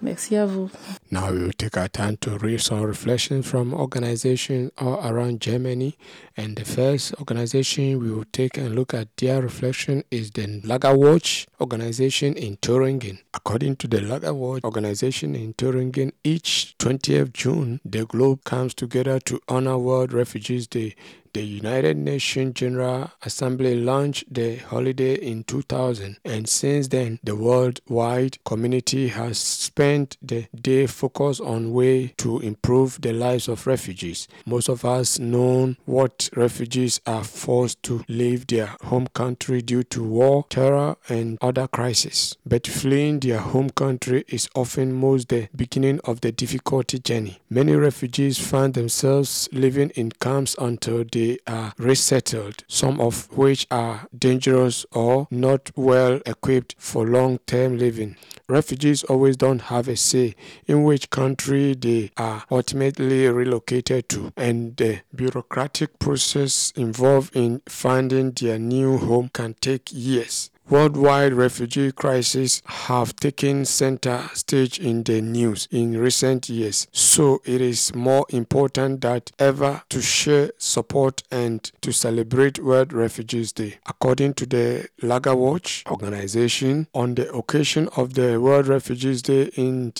Merci 0.00 0.36
à 0.36 0.46
vous. 0.46 0.70
Now 1.10 1.32
we 1.32 1.38
will 1.40 1.52
take 1.52 1.76
our 1.76 1.88
time 1.88 2.16
to 2.18 2.38
read 2.38 2.60
some 2.60 2.82
reflections 2.82 3.44
from 3.44 3.74
organizations 3.74 4.70
all 4.78 5.00
around 5.04 5.40
Germany. 5.40 5.96
And 6.36 6.56
the 6.56 6.64
first 6.64 7.14
organization 7.18 7.98
we 7.98 8.10
will 8.12 8.26
take 8.32 8.56
and 8.58 8.74
look 8.76 8.94
at 8.94 9.08
their 9.16 9.42
reflection 9.42 10.04
is 10.10 10.30
the 10.30 10.60
Lagerwatch 10.62 11.46
organization 11.60 12.34
in 12.34 12.56
Thuringen. 12.58 13.18
According 13.34 13.76
to 13.76 13.88
the 13.88 13.98
Lagerwatch 13.98 14.62
organization 14.62 15.34
in 15.34 15.54
Thuringen, 15.54 16.12
each 16.22 16.76
20th 16.78 17.32
June, 17.32 17.80
the 17.84 18.06
globe 18.06 18.44
comes 18.44 18.74
together 18.74 19.18
to 19.20 19.40
honor 19.48 19.78
World 19.78 20.12
Refugees 20.12 20.68
Day. 20.68 20.94
The 21.34 21.42
United 21.42 21.96
Nations 21.96 22.54
General 22.54 23.10
Assembly 23.22 23.74
launched 23.74 24.32
the 24.32 24.56
holiday 24.56 25.14
in 25.14 25.44
2000, 25.44 26.18
and 26.24 26.48
since 26.48 26.88
then, 26.88 27.18
the 27.22 27.36
worldwide 27.36 28.42
community 28.44 29.08
has 29.08 29.38
spent 29.38 30.16
the 30.22 30.46
day 30.54 30.86
focused 30.86 31.40
on 31.40 31.72
ways 31.72 32.12
to 32.18 32.38
improve 32.40 33.00
the 33.02 33.12
lives 33.12 33.46
of 33.48 33.66
refugees. 33.66 34.26
Most 34.46 34.68
of 34.68 34.84
us 34.84 35.18
know 35.18 35.74
what 35.84 36.30
refugees 36.34 37.00
are 37.06 37.24
forced 37.24 37.82
to 37.84 38.04
leave 38.08 38.46
their 38.46 38.76
home 38.82 39.08
country 39.08 39.60
due 39.60 39.82
to 39.84 40.02
war, 40.02 40.46
terror, 40.48 40.96
and 41.08 41.36
other 41.42 41.68
crises. 41.68 42.36
But 42.46 42.66
fleeing 42.66 43.20
their 43.20 43.38
home 43.38 43.70
country 43.70 44.24
is 44.28 44.48
often 44.54 44.92
most 44.92 45.28
the 45.28 45.48
beginning 45.54 46.00
of 46.04 46.20
the 46.22 46.32
difficulty 46.32 46.98
journey. 46.98 47.40
Many 47.50 47.74
refugees 47.74 48.38
find 48.38 48.72
themselves 48.74 49.48
living 49.52 49.90
in 49.90 50.12
camps 50.12 50.56
until 50.58 51.04
they 51.10 51.17
are 51.46 51.72
resettled, 51.78 52.64
some 52.68 53.00
of 53.00 53.28
which 53.36 53.66
are 53.70 54.06
dangerous 54.16 54.86
or 54.92 55.26
not 55.30 55.70
well 55.76 56.20
equipped 56.26 56.74
for 56.78 57.06
long 57.06 57.38
term 57.46 57.78
living. 57.78 58.16
Refugees 58.48 59.04
always 59.04 59.36
don't 59.36 59.62
have 59.62 59.88
a 59.88 59.96
say 59.96 60.34
in 60.66 60.84
which 60.84 61.10
country 61.10 61.74
they 61.74 62.10
are 62.16 62.44
ultimately 62.50 63.28
relocated 63.28 64.08
to, 64.08 64.32
and 64.36 64.76
the 64.76 65.00
bureaucratic 65.14 65.98
process 65.98 66.72
involved 66.76 67.36
in 67.36 67.60
finding 67.68 68.32
their 68.32 68.58
new 68.58 68.96
home 68.96 69.30
can 69.32 69.54
take 69.60 69.88
years. 69.92 70.50
Worldwide 70.70 71.32
refugee 71.32 71.92
crises 71.92 72.60
have 72.66 73.16
taken 73.16 73.64
center 73.64 74.28
stage 74.34 74.78
in 74.78 75.02
the 75.02 75.22
news 75.22 75.66
in 75.70 75.98
recent 75.98 76.50
years, 76.50 76.86
so 76.92 77.40
it 77.46 77.62
is 77.62 77.94
more 77.94 78.26
important 78.28 79.00
than 79.00 79.22
ever 79.38 79.82
to 79.88 80.02
share 80.02 80.50
support 80.58 81.22
and 81.30 81.72
to 81.80 81.90
celebrate 81.90 82.62
World 82.62 82.92
Refugees 82.92 83.50
Day. 83.52 83.78
According 83.86 84.34
to 84.34 84.44
the 84.44 84.88
Lagerwatch 85.00 85.90
organization, 85.90 86.86
on 86.92 87.14
the 87.14 87.32
occasion 87.32 87.88
of 87.96 88.12
the 88.12 88.38
World 88.38 88.66
Refugees 88.66 89.22
Day 89.22 89.44
in 89.56 89.94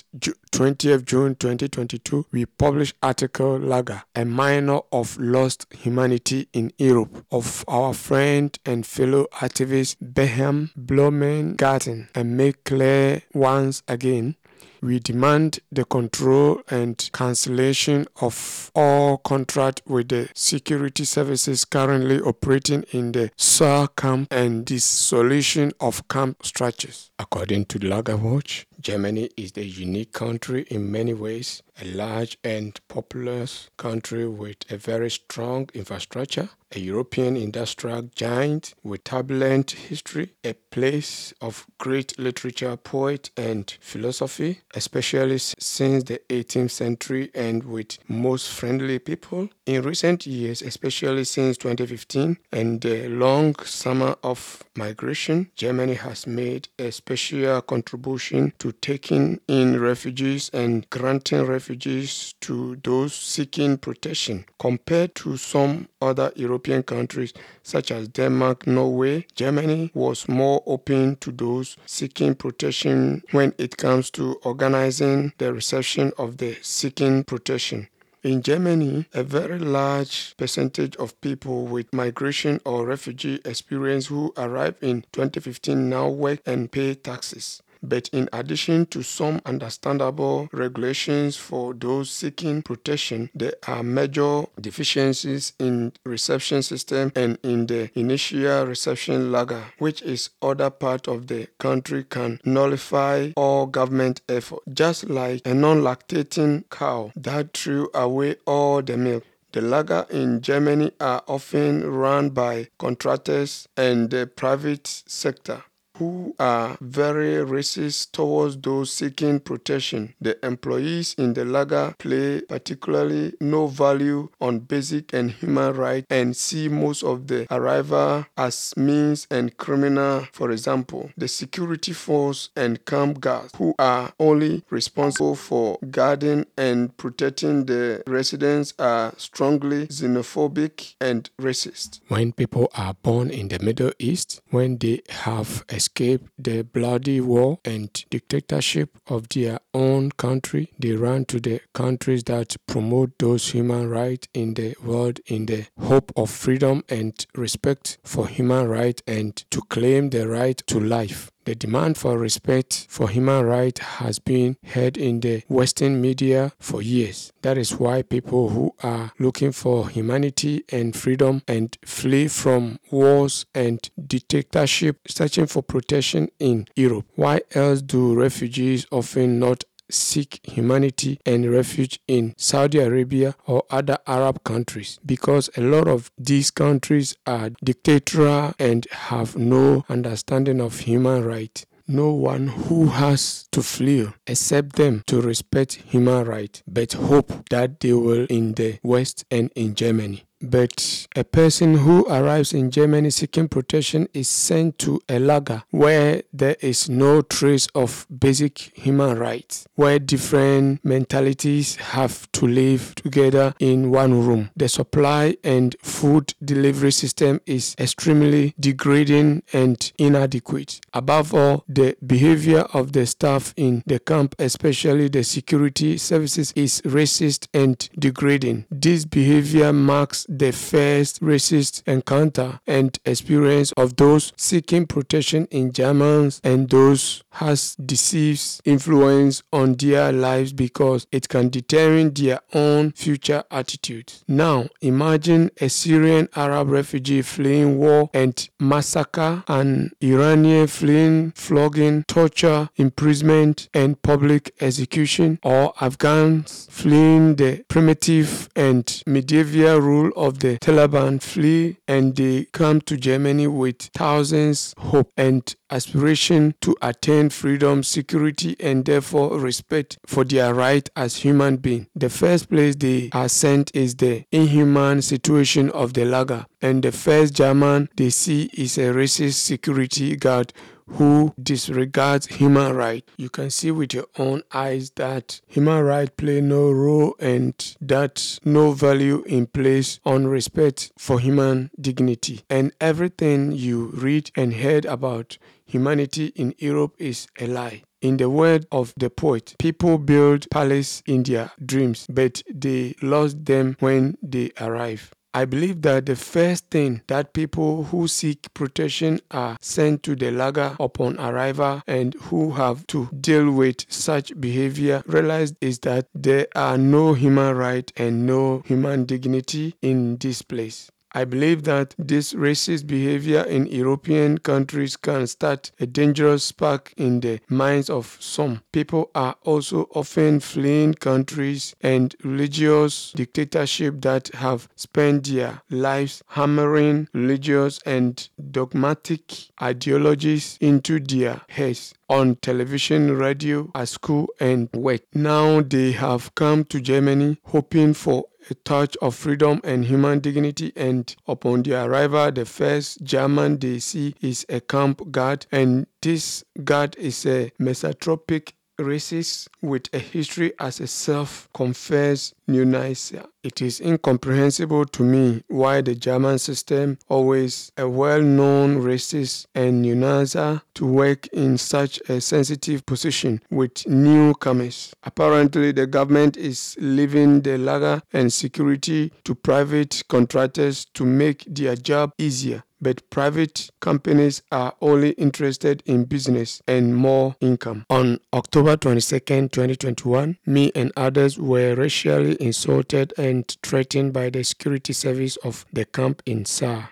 20th 0.59 1.05
June 1.05 1.37
2022, 1.37 2.27
we 2.33 2.45
published 2.45 2.97
article 3.01 3.61
Lager, 3.61 4.03
a 4.17 4.25
minor 4.25 4.81
of 4.91 5.17
lost 5.21 5.73
humanity 5.73 6.49
in 6.53 6.73
Europe, 6.79 7.25
of 7.31 7.65
our 7.69 7.95
friend 7.95 8.59
and 8.67 8.85
fellow 8.85 9.29
activist 9.35 9.95
Behem 10.03 10.71
Blumengarten, 10.77 12.09
and 12.13 12.37
make 12.37 12.65
clear 12.65 13.23
once 13.33 13.85
again 13.87 14.35
we 14.81 14.99
demand 14.99 15.61
the 15.71 15.85
control 15.85 16.63
and 16.71 17.11
cancellation 17.13 18.07
of 18.21 18.71
all 18.75 19.19
contract 19.19 19.83
with 19.87 20.09
the 20.09 20.29
security 20.35 21.05
services 21.05 21.65
currently 21.65 22.21
operating 22.21 22.83
in 22.93 23.13
the 23.13 23.31
SAR 23.37 23.89
camp 23.89 24.29
and 24.31 24.65
dissolution 24.65 25.73
of 25.81 26.07
camp 26.09 26.45
structures. 26.45 27.11
According 27.19 27.67
to 27.67 27.79
Lagerwatch, 27.81 28.65
Germany 28.81 29.29
is 29.37 29.53
a 29.57 29.65
unique 29.65 30.13
country 30.13 30.63
in 30.71 30.93
many 30.93 31.13
ways, 31.13 31.63
a 31.83 31.85
large 31.85 32.39
and 32.45 32.79
populous 32.87 33.69
country 33.77 34.29
with 34.29 34.59
a 34.71 34.77
very 34.77 35.11
strong 35.11 35.69
infrastructure, 35.75 36.51
a 36.73 36.79
European 36.79 37.37
industrial 37.37 38.03
giant 38.15 38.75
with 38.85 39.03
turbulent 39.03 39.73
history, 39.73 40.35
a 40.45 40.53
place 40.53 41.33
of 41.41 41.67
great 41.79 42.17
literature, 42.19 42.77
poet, 42.77 43.31
and 43.37 43.77
philosophy, 43.81 44.61
especially 44.75 45.39
since 45.39 46.05
the 46.05 46.21
18th 46.29 46.71
century, 46.71 47.31
and 47.35 47.65
with 47.65 47.99
most 48.09 48.49
friendly 48.51 48.99
people. 48.99 49.49
In 49.67 49.83
recent 49.83 50.27
years, 50.27 50.63
especially 50.63 51.25
since 51.25 51.57
2015 51.59 52.39
and 52.53 52.81
the 52.81 53.09
long 53.09 53.55
summer 53.65 54.17
of 54.23 54.65
migration, 54.77 55.51
Germany 55.57 55.95
has 55.95 56.27
made 56.27 56.69
a 56.79 56.91
special 56.91 57.61
contribution 57.63 58.53
to 58.59 58.73
taking 58.73 59.41
in 59.49 59.81
refugees 59.81 60.51
and 60.53 60.89
granting 60.91 61.45
refugees 61.45 62.35
to 62.41 62.77
those 62.83 63.15
seeking 63.15 63.77
protection. 63.79 64.45
Compared 64.59 65.15
to 65.17 65.37
some 65.37 65.89
other 66.01 66.33
European 66.37 66.83
countries 66.83 67.33
such 67.63 67.91
as 67.91 68.09
Denmark, 68.09 68.67
Norway, 68.67 69.27
Germany 69.35 69.91
was 69.95 70.29
more 70.29 70.63
open 70.67 71.17
to 71.17 71.31
those 71.33 71.77
seeking 71.87 72.35
protection 72.35 73.23
when 73.33 73.53
it 73.59 73.77
comes 73.77 74.11
to 74.11 74.35
organizing 74.45 74.58
the 74.59 75.53
reception 75.55 76.13
of 76.19 76.37
the 76.39 76.57
seeking 76.63 77.25
protection. 77.25 77.89
In 78.25 78.43
Germany, 78.43 79.07
a 79.15 79.23
very 79.23 79.59
large 79.59 80.37
percentage 80.37 80.97
of 80.97 81.19
people 81.21 81.67
with 81.67 81.95
migration 81.95 82.61
or 82.65 82.85
refugee 82.85 83.41
experience 83.45 84.07
who 84.07 84.33
arrived 84.37 84.83
in 84.83 85.05
2015 85.13 85.89
now 85.89 86.09
work 86.09 86.41
and 86.45 86.71
pay 86.71 86.95
taxes. 86.95 87.63
But 87.83 88.09
in 88.13 88.29
addition 88.33 88.87
to 88.87 89.03
some 89.03 89.41
understandable 89.47 90.49
regulations 90.53 91.37
for 91.37 91.75
those 91.75 92.11
seeking 92.11 92.63
protection, 92.63 93.31
there 93.35 93.55
are 93.67 93.83
major 93.83 94.45
deficiencies 94.61 95.53
in 95.59 95.93
reception 96.05 96.63
system 96.63 97.13
and 97.15 97.39
in 97.43 97.67
the 97.67 97.91
initial 97.95 98.67
reception 98.67 99.33
lager, 99.33 99.65
which 99.79 100.03
is 100.03 100.31
other 100.43 100.71
part 100.71 101.09
of 101.09 101.27
the 101.29 101.49
country 101.59 102.05
can 102.05 102.41
nullify 102.45 103.31
all 103.37 103.67
government 103.67 104.21
effort. 104.29 104.61
Just 104.73 105.09
like 105.09 105.47
a 105.47 105.55
non-lactating 105.55 106.65
cow 106.71 107.13
that 107.17 107.57
threw 107.57 107.89
away 107.95 108.37
all 108.47 108.83
the 108.83 108.97
milk. 108.97 109.25
The 109.53 109.63
lager 109.63 110.07
in 110.11 110.43
Germany 110.43 110.93
are 111.01 111.23
often 111.27 111.91
run 111.91 112.31
by 112.31 112.69
contractors 112.79 113.67
and 113.79 114.11
the 114.11 114.27
private 114.27 114.87
sector 114.87 115.65
who 115.99 116.35
are 116.39 116.77
very 116.81 117.45
racist 117.45 118.13
towards 118.13 118.57
those 118.59 118.93
seeking 118.93 119.41
protection. 119.41 120.15
The 120.21 120.45
employees 120.45 121.15
in 121.19 121.35
the 121.35 121.45
lager 121.45 121.95
play 121.99 122.41
particularly 122.43 123.35
no 123.41 123.67
value 123.67 124.29
on 124.41 124.61
basic 124.61 125.13
and 125.13 125.31
human 125.31 125.75
rights 125.75 126.07
and 126.11 126.37
see 126.37 126.69
most 126.69 127.03
of 127.03 127.27
the 127.27 127.47
arrival 127.51 128.27
as 128.37 128.75
means 128.77 129.27
and 129.31 129.57
criminal. 129.57 130.27
For 130.33 130.51
example, 130.51 131.11
the 131.17 131.29
security 131.29 131.93
force 131.93 132.51
and 132.57 132.85
camp 132.85 133.21
guards 133.21 133.53
who 133.57 133.75
are 133.79 134.13
only 134.19 134.65
responsible 134.71 135.35
for 135.35 135.79
guarding 135.91 136.47
and 136.57 136.97
protecting 136.97 137.67
the 137.67 138.03
residents 138.07 138.75
are 138.79 139.13
strongly 139.17 139.87
xenophobic 139.89 140.95
and 141.01 141.31
racist. 141.41 142.01
When 142.09 142.33
people 142.33 142.71
are 142.75 142.95
born 142.95 143.31
in 143.31 143.49
the 143.49 143.59
Middle 143.59 143.93
East, 143.99 144.41
when 144.51 144.79
they 144.79 145.03
have 145.09 145.65
escape 145.89 146.29
the 146.39 146.63
bloody 146.63 147.19
war 147.21 147.59
and 147.65 148.05
dictatorship 148.11 148.91
of 149.07 149.29
their 149.31 149.59
own 149.73 150.11
country, 150.11 150.71
they 150.79 150.93
run 150.93 151.25
to 151.25 151.41
the 151.41 151.61
countries 151.73 152.25
that 152.25 152.57
promote 152.67 153.19
those 153.19 153.53
human 153.53 153.89
rights 153.89 154.29
in 154.35 154.55
the 154.55 154.75
world 154.85 155.19
in 155.27 155.47
the 155.47 155.67
hope 155.81 156.13
of 156.15 156.31
freedom 156.31 156.85
and 156.91 157.27
respect 157.35 157.99
for 158.05 158.29
human 158.29 158.69
rights 158.69 159.03
and 159.07 159.37
to 159.51 159.63
claim 159.63 160.11
the 160.11 160.29
right 160.29 160.63
to 160.67 160.79
life. 160.79 161.31
The 161.49 161.55
demand 161.55 161.97
for 161.97 162.19
respect 162.19 162.85
for 162.91 163.09
human 163.09 163.43
rights 163.47 163.81
has 163.81 164.19
been 164.19 164.59
heard 164.67 164.99
in 164.99 165.21
the 165.21 165.45
Western 165.49 165.99
media 165.99 166.53
for 166.59 166.83
years. 166.83 167.33
That 167.41 167.57
is 167.57 167.73
why 167.73 168.03
people 168.03 168.51
who 168.51 168.75
are 168.83 169.13
looking 169.19 169.53
for 169.53 169.89
humanity 169.89 170.65
and 170.69 170.95
freedom 170.95 171.41
and 171.49 171.75
flee 171.87 172.29
from 172.29 172.81
wars 172.91 173.47
and 173.55 173.81
dictatorship 174.07 174.99
searching 175.09 175.47
for 175.47 175.63
protection 175.63 176.29
in 176.39 176.67
Europe. 176.77 177.07
Why 177.15 177.41
else 177.55 177.81
do 177.81 178.15
refugees 178.15 178.87
often 178.93 179.39
not 179.39 179.65
seek 179.91 180.41
humanity 180.43 181.19
and 181.25 181.51
refuge 181.51 182.01
in 182.07 182.35
Saudi 182.37 182.79
Arabia 182.79 183.35
or 183.47 183.65
other 183.71 183.99
Arab 184.07 184.45
countries 184.45 184.99
because 185.05 185.51
a 185.57 185.61
lot 185.61 185.89
of 185.89 186.11
these 186.19 186.51
countries 186.51 187.17
are 187.27 187.51
dictatorial 187.65 188.55
and 188.59 188.87
have 188.91 189.37
no 189.37 189.85
understanding 189.89 190.61
of 190.61 190.81
human 190.81 191.25
rights. 191.25 191.67
No 191.91 192.11
one 192.11 192.49
who 192.49 192.89
has 192.89 193.49
to 193.51 193.63
flee 193.63 194.09
except 194.27 194.77
them 194.77 195.03
to 195.07 195.23
respect 195.23 195.77
human 195.77 196.27
rights, 196.27 196.63
but 196.69 196.93
hope 196.93 197.49
that 197.49 197.81
they 197.81 197.95
will 197.95 198.27
in 198.27 198.53
the 198.53 198.79
West 198.83 199.25
and 199.31 199.51
in 199.57 199.75
Germany. 199.75 200.28
But 200.41 201.07
a 201.17 201.25
person 201.25 201.79
who 201.79 202.07
arrives 202.07 202.53
in 202.53 202.71
Germany 202.71 203.11
seeking 203.11 203.49
protection 203.49 204.09
is 204.15 204.29
sent 204.29 204.79
to 204.81 205.01
a 205.09 205.19
lager 205.19 205.65
where 205.71 206.23
there 206.33 206.57
is 206.61 206.89
no 206.89 207.23
trace 207.23 207.67
of 207.75 208.07
basic 208.17 208.59
human 208.79 209.19
rights, 209.19 209.67
where 209.75 209.99
different 209.99 210.85
mentalities 210.85 211.77
have 211.77 212.31
to 212.33 212.47
live 212.47 212.95
together 212.95 213.55
in 213.59 213.91
one 213.91 214.25
room. 214.27 214.51
The 214.57 214.69
supply 214.69 215.37
and 215.43 215.75
food 215.83 216.35
delivery 216.45 216.93
system 216.93 217.41
is 217.47 217.75
extremely 217.79 218.55
degrading 218.61 219.43
and 219.53 219.93
inadequate. 219.99 220.81
Above 220.93 221.35
all, 221.35 221.65
the 221.69 221.97
behavior 222.07 222.61
of 222.73 222.93
the 222.93 223.07
staff 223.07 223.55
in 223.57 223.83
the 223.87 223.99
camp, 223.99 224.35
especially 224.39 225.09
the 225.09 225.25
security 225.25 225.99
services, 225.99 226.53
is 226.55 226.81
racist 226.83 227.49
and 227.53 227.89
degrading. 227.99 228.67
This 228.71 229.05
behavior 229.05 229.73
marks 229.73 230.27
the 230.29 230.53
first 230.53 231.21
racist 231.23 231.83
encounter 231.87 232.61
and 232.67 232.99
experience 233.05 233.73
of 233.73 233.97
those 233.97 234.33
seeking 234.37 234.87
protection 234.87 235.47
in 235.51 235.73
Germans 235.73 236.41
and 236.45 236.69
those 236.69 237.23
has 237.33 237.77
deceived 237.77 238.61
influence 238.65 239.43
on 239.53 239.75
their 239.75 240.13
lives 240.13 240.53
because 240.53 241.07
it 241.13 241.29
can 241.29 241.49
determine 241.49 242.13
their 242.13 242.41
own 242.53 242.91
future 242.93 243.45
attitudes. 243.51 244.25
Now, 244.27 244.67
imagine 244.81 245.51
a 245.61 245.69
Syrian 245.69 246.29
Arab 246.35 246.69
refugee 246.69 247.23
fleeing 247.23 247.79
war 247.79 248.11
and 248.13 248.49
massacre, 248.59 249.45
an 249.49 249.93
Iranian 250.01 250.67
fleeing 250.67 251.31
flogging, 251.33 252.03
torture, 252.05 252.69
imprisonment, 252.77 253.69
and 253.73 254.01
public 254.03 254.53
execution, 254.61 255.39
or 255.43 255.73
Afghans 255.81 256.67
fleeing 256.71 257.37
the 257.37 257.65
primitive 257.69 258.49
and 258.57 259.03
medieval 259.07 259.81
rule 259.81 260.13
of 260.19 260.41
the 260.41 260.59
Taliban 260.59 261.23
flee 261.23 261.79
and 261.87 262.17
they 262.17 262.47
come 262.53 262.81
to 262.83 262.97
Germany 262.97 263.47
with 263.47 263.79
thousands 263.95 264.75
hope 264.79 265.13
and 265.17 265.55
aspiration 265.71 266.55
to 266.61 266.77
attain 266.83 267.31
freedom, 267.31 267.83
security, 267.83 268.57
and 268.61 268.85
therefore 268.85 269.39
respect 269.39 269.99
for 270.07 270.25
their 270.25 270.55
right 270.55 270.89
as 270.97 271.17
human 271.17 271.57
beings. 271.57 271.87
The 271.95 272.11
first 272.11 272.51
place 272.51 272.75
they 272.77 273.11
are 273.13 273.29
sent 273.29 273.75
is 273.75 273.95
the 273.95 274.25
inhuman 274.33 275.03
situation 275.03 275.71
of 275.71 275.95
the 275.95 276.05
lager, 276.05 276.47
and 276.61 276.83
the 276.83 276.93
first 276.93 277.35
German 277.35 277.89
they 277.97 278.11
see 278.11 278.51
is 278.53 278.79
a 278.79 278.93
racist 278.93 279.35
security 279.35 280.17
guard 280.17 280.53
who 280.91 281.35
disregards 281.43 282.27
human 282.27 282.75
rights. 282.75 283.11
You 283.17 283.31
can 283.31 283.51
see 283.51 283.71
with 283.71 283.95
your 283.95 284.07
own 284.19 284.43
eyes 284.53 284.91
that 284.97 285.41
human 285.47 285.85
rights 285.85 286.13
play 286.17 286.41
no 286.41 286.71
role 286.71 287.15
and 287.19 287.55
that 287.81 288.39
no 288.45 288.73
value 288.73 289.23
in 289.27 289.47
place 289.47 290.01
on 290.05 290.27
respect 290.27 290.93
for 290.99 291.21
human 291.21 291.71
dignity. 291.81 292.41
And 292.51 292.73
everything 292.81 293.53
you 293.53 293.87
read 293.95 294.31
and 294.37 294.55
heard 294.55 294.85
about 294.85 295.39
humanity 295.65 296.33
in 296.35 296.55
Europe 296.59 296.95
is 296.99 297.29
a 297.39 297.47
lie. 297.47 297.83
In 298.01 298.17
the 298.17 298.31
word 298.31 298.67
of 298.71 298.95
the 298.97 299.11
poet, 299.11 299.57
people 299.59 299.99
build 299.99 300.49
palaces 300.51 301.03
in 301.07 301.25
their 301.25 301.51
dreams, 301.65 302.07
but 302.09 302.43
they 302.49 302.95
lost 303.03 303.45
them 303.45 303.77
when 303.81 304.17
they 304.23 304.53
arrive. 304.61 305.11
I 305.35 305.45
believe 305.45 305.83
that 305.83 306.07
the 306.07 306.17
first 306.17 306.71
thing 306.71 307.03
that 307.07 307.33
people 307.33 307.85
who 307.85 308.09
seek 308.09 308.53
protection 308.55 309.21
are 309.31 309.57
sent 309.61 310.03
to 310.05 310.17
the 310.17 310.31
lager 310.31 310.77
upon 310.81 311.21
arrival 311.21 311.83
and 311.87 312.15
who 312.15 312.53
have 312.53 312.87
to 312.89 313.09
deal 313.21 313.51
with 313.51 313.85
such 313.89 314.39
behavior 314.41 315.03
realize 315.07 315.55
is 315.61 315.81
that 315.81 316.07
there 316.15 316.47
are 316.57 316.79
no 316.79 317.13
human 317.15 317.55
right 317.57 317.93
and 317.97 318.27
no 318.27 318.63
human 318.67 319.05
dignity 319.05 319.75
in 319.83 320.17
this 320.17 320.43
place. 320.43 320.91
I 321.19 321.25
believe 321.25 321.65
that 321.65 321.97
this 321.99 322.33
racist 322.33 322.87
behavior 322.87 323.41
in 323.41 323.67
European 323.67 324.39
countries 324.39 324.97
can 324.97 325.27
start 325.27 325.73
a 325.81 325.85
dangerous 325.85 326.45
spark 326.45 326.95
in 326.97 327.19
the 327.19 327.41
minds 327.49 327.91
of 327.91 328.17
some. 328.21 328.63
People 328.71 329.11
are 329.17 329.35
also 329.43 329.89
often 329.97 330.39
fleeing 330.39 330.95
countries 330.95 331.75
and 331.81 332.15
religious 332.23 333.11
dictatorship 333.17 334.01
that 334.03 334.29
have 334.35 334.69
spent 334.77 335.27
their 335.27 335.63
lives 335.71 336.23
hammering 336.29 337.09
religious 337.13 337.81
and 337.85 338.29
dogmatic 338.53 339.51
ideologies 339.61 340.57
into 340.61 341.01
their 341.01 341.41
heads 341.49 341.95
on 342.09 342.37
television, 342.37 343.17
radio, 343.17 343.69
at 343.75 343.89
school, 343.89 344.29
and 344.39 344.69
work. 344.73 345.03
Now 345.13 345.63
they 345.63 345.91
have 345.93 346.33
come 346.37 346.65
to 346.67 346.81
Germany 346.81 347.39
hoping 347.43 347.93
for 347.95 348.27
a 348.51 348.55
touch 348.55 348.97
of 349.03 349.15
freedom 349.15 349.61
and 349.65 349.85
human 349.85 350.21
dignity 350.21 350.73
and 350.77 351.15
upon 351.27 351.63
their 351.63 351.91
arrival 351.91 352.31
the 352.33 352.45
first 352.45 353.03
german 353.03 353.59
they 353.59 353.79
see 353.79 354.15
is 354.21 354.45
a 354.49 354.61
camp 354.61 355.11
guard 355.11 355.47
and 355.53 355.87
this 356.03 356.45
guard 356.65 356.97
is 356.97 357.25
a 357.27 357.51
misanthropic 357.59 358.55
racist 358.79 359.49
with 359.61 359.89
a 359.93 359.99
history 359.99 360.53
as 360.59 360.81
a 360.81 360.87
self-confessed 360.87 362.35
neo-Nazi. 362.47 363.21
It 363.43 363.63
is 363.63 363.81
incomprehensible 363.81 364.85
to 364.87 365.03
me 365.03 365.43
why 365.49 365.81
the 365.81 365.95
German 365.95 366.39
system 366.39 366.99
always 367.09 367.73
a 367.77 367.89
well-known 367.89 368.81
racist 368.83 369.47
and 369.55 369.83
neo-Nazi 369.83 370.61
to 370.75 370.87
work 370.87 371.27
in 371.29 371.59
such 371.59 372.01
a 372.09 372.21
sensitive 372.21 372.85
position 372.87 373.41
with 373.51 373.87
newcomers. 373.87 374.95
Apparently, 375.03 375.73
the 375.73 375.87
government 375.87 376.37
is 376.37 376.77
leaving 376.81 377.43
the 377.43 377.59
lager 377.59 378.03
and 378.13 378.33
security 378.33 379.13
to 379.25 379.35
private 379.35 380.03
contractors 380.09 380.85
to 380.95 381.05
make 381.05 381.45
their 381.49 381.77
job 381.77 382.13
easier 382.19 382.63
but 382.81 383.09
private 383.11 383.71
companies 383.81 384.43
are 384.53 384.75
only 384.81 385.11
interested 385.13 385.83
in 385.87 386.05
business 386.05 386.63
and 386.67 386.95
more 386.97 387.37
income. 387.41 387.85
On 387.91 388.19
October 388.33 388.77
22, 388.77 389.21
2021, 389.21 390.39
me 390.47 390.73
and 390.75 390.93
others 390.97 391.39
were 391.39 391.75
racially 391.75 392.37
insulted 392.41 393.13
and 393.19 393.57
threatened 393.63 394.13
by 394.13 394.31
the 394.31 394.43
security 394.43 394.93
service 394.93 395.37
of 395.39 395.67
the 395.73 395.85
camp 395.85 396.23
in 396.27 396.45
Saar. 396.45 396.91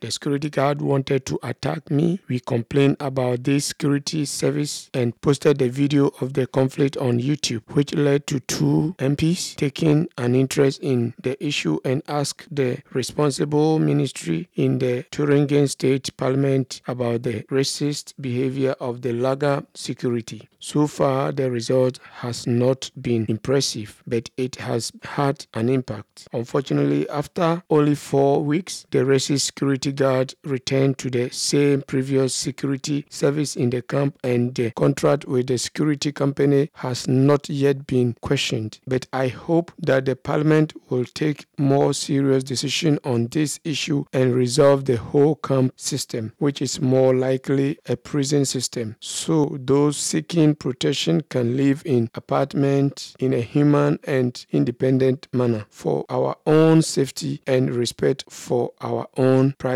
The 0.00 0.10
security 0.10 0.50
guard 0.50 0.82
wanted 0.82 1.24
to 1.26 1.38
attack 1.42 1.90
me. 1.90 2.20
We 2.28 2.40
complained 2.40 2.96
about 3.00 3.44
this 3.44 3.66
security 3.66 4.24
service 4.26 4.90
and 4.92 5.18
posted 5.20 5.58
the 5.58 5.68
video 5.68 6.12
of 6.20 6.34
the 6.34 6.46
conflict 6.46 6.96
on 6.98 7.18
YouTube, 7.18 7.62
which 7.68 7.94
led 7.94 8.26
to 8.26 8.40
two 8.40 8.94
MPs 8.98 9.56
taking 9.56 10.08
an 10.18 10.34
interest 10.34 10.80
in 10.82 11.14
the 11.22 11.42
issue 11.44 11.78
and 11.84 12.02
asked 12.08 12.54
the 12.54 12.78
responsible 12.92 13.78
ministry 13.78 14.48
in 14.54 14.78
the 14.78 15.04
Thuringen 15.10 15.68
State 15.68 16.14
Parliament 16.16 16.82
about 16.86 17.22
the 17.22 17.42
racist 17.44 18.12
behavior 18.20 18.74
of 18.80 19.02
the 19.02 19.12
Lager 19.12 19.64
security. 19.74 20.48
So 20.58 20.86
far, 20.86 21.32
the 21.32 21.50
result 21.50 22.00
has 22.14 22.46
not 22.46 22.90
been 23.00 23.26
impressive, 23.28 24.02
but 24.06 24.30
it 24.36 24.56
has 24.56 24.90
had 25.02 25.46
an 25.54 25.68
impact. 25.68 26.26
Unfortunately, 26.32 27.08
after 27.08 27.62
only 27.70 27.94
four 27.94 28.42
weeks, 28.42 28.84
the 28.90 28.98
racist 28.98 29.42
security 29.42 29.85
guard 29.92 30.34
returned 30.44 30.98
to 30.98 31.10
the 31.10 31.30
same 31.30 31.82
previous 31.82 32.34
security 32.34 33.06
service 33.08 33.56
in 33.56 33.70
the 33.70 33.82
camp, 33.82 34.18
and 34.22 34.54
the 34.54 34.70
contract 34.72 35.26
with 35.26 35.46
the 35.46 35.58
security 35.58 36.12
company 36.12 36.70
has 36.74 37.06
not 37.08 37.48
yet 37.48 37.86
been 37.86 38.14
questioned. 38.20 38.78
But 38.86 39.06
I 39.12 39.28
hope 39.28 39.72
that 39.78 40.04
the 40.04 40.16
parliament 40.16 40.72
will 40.90 41.04
take 41.04 41.46
more 41.58 41.94
serious 41.94 42.44
decision 42.44 42.98
on 43.04 43.28
this 43.28 43.60
issue 43.64 44.04
and 44.12 44.34
resolve 44.34 44.84
the 44.84 44.96
whole 44.96 45.36
camp 45.36 45.72
system, 45.76 46.32
which 46.38 46.60
is 46.62 46.80
more 46.80 47.14
likely 47.14 47.78
a 47.88 47.96
prison 47.96 48.44
system. 48.44 48.96
So 49.00 49.56
those 49.60 49.96
seeking 49.96 50.54
protection 50.54 51.22
can 51.28 51.56
live 51.56 51.82
in 51.84 52.10
apartments 52.14 53.14
in 53.18 53.32
a 53.32 53.40
human 53.40 53.98
and 54.04 54.44
independent 54.50 55.28
manner 55.32 55.66
for 55.70 56.04
our 56.08 56.36
own 56.46 56.82
safety 56.82 57.42
and 57.46 57.74
respect 57.74 58.24
for 58.30 58.72
our 58.80 59.08
own 59.16 59.54
privacy. 59.58 59.75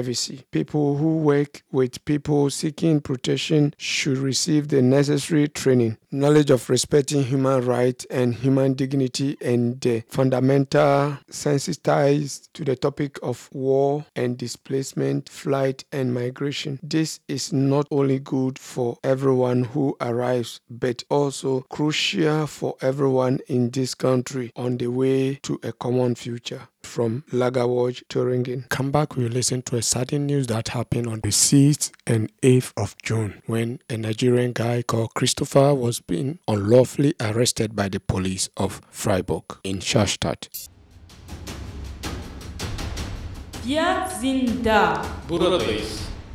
People 0.50 0.96
who 0.96 1.18
work 1.18 1.62
with 1.72 2.04
people 2.04 2.50
seeking 2.50 3.00
protection 3.00 3.74
should 3.76 4.18
receive 4.18 4.68
the 4.68 4.80
necessary 4.82 5.48
training, 5.48 5.98
knowledge 6.10 6.50
of 6.50 6.68
respecting 6.70 7.22
human 7.22 7.64
rights 7.64 8.06
and 8.10 8.34
human 8.34 8.74
dignity, 8.74 9.36
and 9.40 9.80
the 9.80 10.02
fundamental 10.08 11.18
sensitized 11.28 12.52
to 12.54 12.64
the 12.64 12.76
topic 12.76 13.18
of 13.22 13.48
war 13.52 14.04
and 14.16 14.38
displacement, 14.38 15.28
flight 15.28 15.84
and 15.92 16.14
migration. 16.14 16.78
This 16.82 17.20
is 17.28 17.52
not 17.52 17.86
only 17.90 18.18
good 18.18 18.58
for 18.58 18.98
everyone 19.04 19.64
who 19.64 19.96
arrives, 20.00 20.60
but 20.70 21.04
also 21.10 21.60
crucial 21.68 22.46
for 22.46 22.74
everyone 22.80 23.40
in 23.48 23.70
this 23.70 23.94
country 23.94 24.52
on 24.56 24.78
the 24.78 24.88
way 24.88 25.34
to 25.42 25.60
a 25.62 25.72
common 25.72 26.14
future 26.14 26.68
from 26.82 27.24
Lagerwatch 27.32 28.02
Thuringen, 28.08 28.68
Come 28.68 28.90
back, 28.90 29.16
we 29.16 29.28
listen 29.28 29.62
to 29.62 29.76
a 29.76 29.82
sudden 29.82 30.26
news 30.26 30.46
that 30.48 30.68
happened 30.68 31.06
on 31.06 31.20
the 31.20 31.28
6th 31.28 31.92
and 32.06 32.30
8th 32.42 32.72
of 32.76 32.96
June 33.02 33.42
when 33.46 33.80
a 33.88 33.96
Nigerian 33.96 34.52
guy 34.52 34.82
called 34.82 35.14
Christopher 35.14 35.74
was 35.74 36.00
being 36.00 36.38
unlawfully 36.48 37.14
arrested 37.20 37.74
by 37.76 37.88
the 37.88 38.00
police 38.00 38.48
of 38.56 38.80
Freiburg 38.90 39.44
in 39.64 39.78
Schallstadt. 39.80 40.48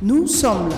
Nous 0.02 0.28
sommes 0.28 0.70
là. 0.70 0.76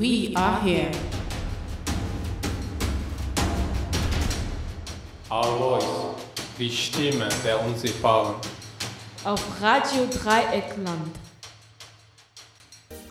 We 0.00 0.32
are 0.34 0.60
here. 0.62 0.90
Our 5.30 5.58
voice. 5.58 5.84
Die 6.58 6.70
Stimme 6.70 7.28
der 7.44 7.60
Unsichtbaren. 7.66 8.36
Auf 9.24 9.60
Radio 9.60 10.06
Dreyeckland. 10.06 11.16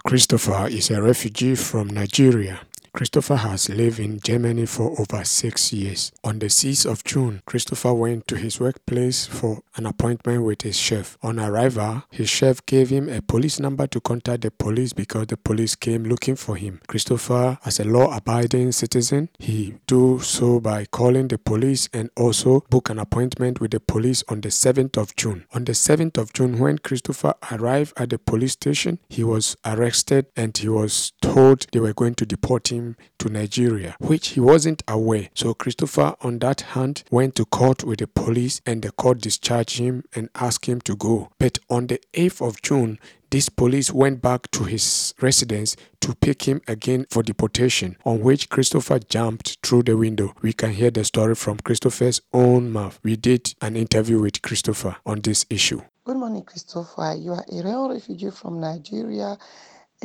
Christopher 0.05 0.69
is 0.69 0.89
a 0.91 1.01
refugee 1.01 1.55
from 1.55 1.87
Nigeria. 1.87 2.59
Christopher 2.95 3.35
has 3.35 3.67
lived 3.67 3.99
in 3.99 4.21
Germany 4.21 4.65
for 4.65 4.97
over 4.97 5.21
six 5.25 5.73
years. 5.73 6.13
On 6.23 6.39
the 6.39 6.45
6th 6.45 6.89
of 6.89 7.03
June, 7.03 7.41
Christopher 7.45 7.93
went 7.93 8.25
to 8.29 8.37
his 8.37 8.57
workplace 8.57 9.25
for 9.25 9.59
an 9.75 9.85
appointment 9.85 10.45
with 10.45 10.61
his 10.61 10.77
chef. 10.77 11.17
On 11.21 11.37
arrival, 11.37 12.03
his 12.09 12.29
chef 12.29 12.65
gave 12.65 12.89
him 12.91 13.09
a 13.09 13.21
police 13.21 13.59
number 13.59 13.85
to 13.87 13.99
contact 13.99 14.43
the 14.43 14.51
police 14.51 14.93
because 14.93 15.27
the 15.27 15.35
police 15.35 15.75
came 15.75 16.05
looking 16.05 16.37
for 16.37 16.55
him. 16.55 16.79
Christopher, 16.87 17.57
as 17.65 17.81
a 17.81 17.83
law-abiding 17.83 18.71
citizen, 18.71 19.27
he 19.39 19.75
do 19.87 20.21
so 20.21 20.61
by 20.61 20.85
calling 20.85 21.27
the 21.27 21.37
police 21.37 21.89
and 21.91 22.09
also 22.15 22.61
book 22.69 22.89
an 22.89 22.99
appointment 22.99 23.59
with 23.59 23.71
the 23.71 23.81
police 23.81 24.23
on 24.29 24.39
the 24.39 24.47
7th 24.47 24.95
of 24.95 25.13
June. 25.17 25.43
On 25.53 25.65
the 25.65 25.73
7th 25.73 26.17
of 26.17 26.31
June, 26.31 26.59
when 26.59 26.77
Christopher 26.77 27.33
arrived 27.51 27.91
at 27.97 28.11
the 28.11 28.19
police 28.19 28.53
station, 28.53 28.99
he 29.09 29.25
was 29.25 29.57
arrested 29.65 30.27
and 30.37 30.57
he 30.57 30.69
was 30.69 31.11
told 31.21 31.67
they 31.73 31.81
were 31.81 31.93
going 31.93 32.15
to 32.15 32.25
deport 32.25 32.71
him 32.71 32.84
to 33.19 33.29
Nigeria, 33.29 33.95
which 33.99 34.29
he 34.29 34.39
wasn't 34.39 34.83
aware. 34.87 35.29
So 35.33 35.53
Christopher, 35.53 36.15
on 36.21 36.39
that 36.39 36.61
hand, 36.61 37.03
went 37.09 37.35
to 37.35 37.45
court 37.45 37.83
with 37.83 37.99
the 37.99 38.07
police 38.07 38.61
and 38.65 38.81
the 38.81 38.91
court 38.91 39.21
discharged 39.21 39.79
him 39.79 40.03
and 40.13 40.29
asked 40.35 40.67
him 40.67 40.81
to 40.81 40.95
go. 40.95 41.29
But 41.39 41.57
on 41.69 41.87
the 41.87 41.99
8th 42.13 42.47
of 42.47 42.61
June, 42.61 42.99
this 43.31 43.49
police 43.49 43.91
went 43.91 44.21
back 44.21 44.49
to 44.51 44.63
his 44.63 45.13
residence 45.19 45.75
to 45.99 46.15
pick 46.15 46.43
him 46.43 46.61
again 46.67 47.05
for 47.09 47.23
deportation, 47.23 47.97
on 48.05 48.21
which 48.21 48.49
Christopher 48.49 48.99
jumped 48.99 49.57
through 49.63 49.83
the 49.83 49.97
window. 49.97 50.33
We 50.41 50.53
can 50.53 50.71
hear 50.71 50.91
the 50.91 51.03
story 51.03 51.35
from 51.35 51.57
Christopher's 51.57 52.21
own 52.31 52.71
mouth. 52.71 52.99
We 53.03 53.15
did 53.17 53.53
an 53.61 53.75
interview 53.75 54.21
with 54.21 54.41
Christopher 54.41 54.97
on 55.05 55.21
this 55.21 55.45
issue. 55.49 55.81
Good 56.05 56.17
morning, 56.17 56.43
Christopher. 56.43 57.15
You 57.17 57.33
are 57.33 57.45
a 57.51 57.63
real 57.63 57.89
refugee 57.89 58.29
from 58.29 58.59
Nigeria 58.61 59.37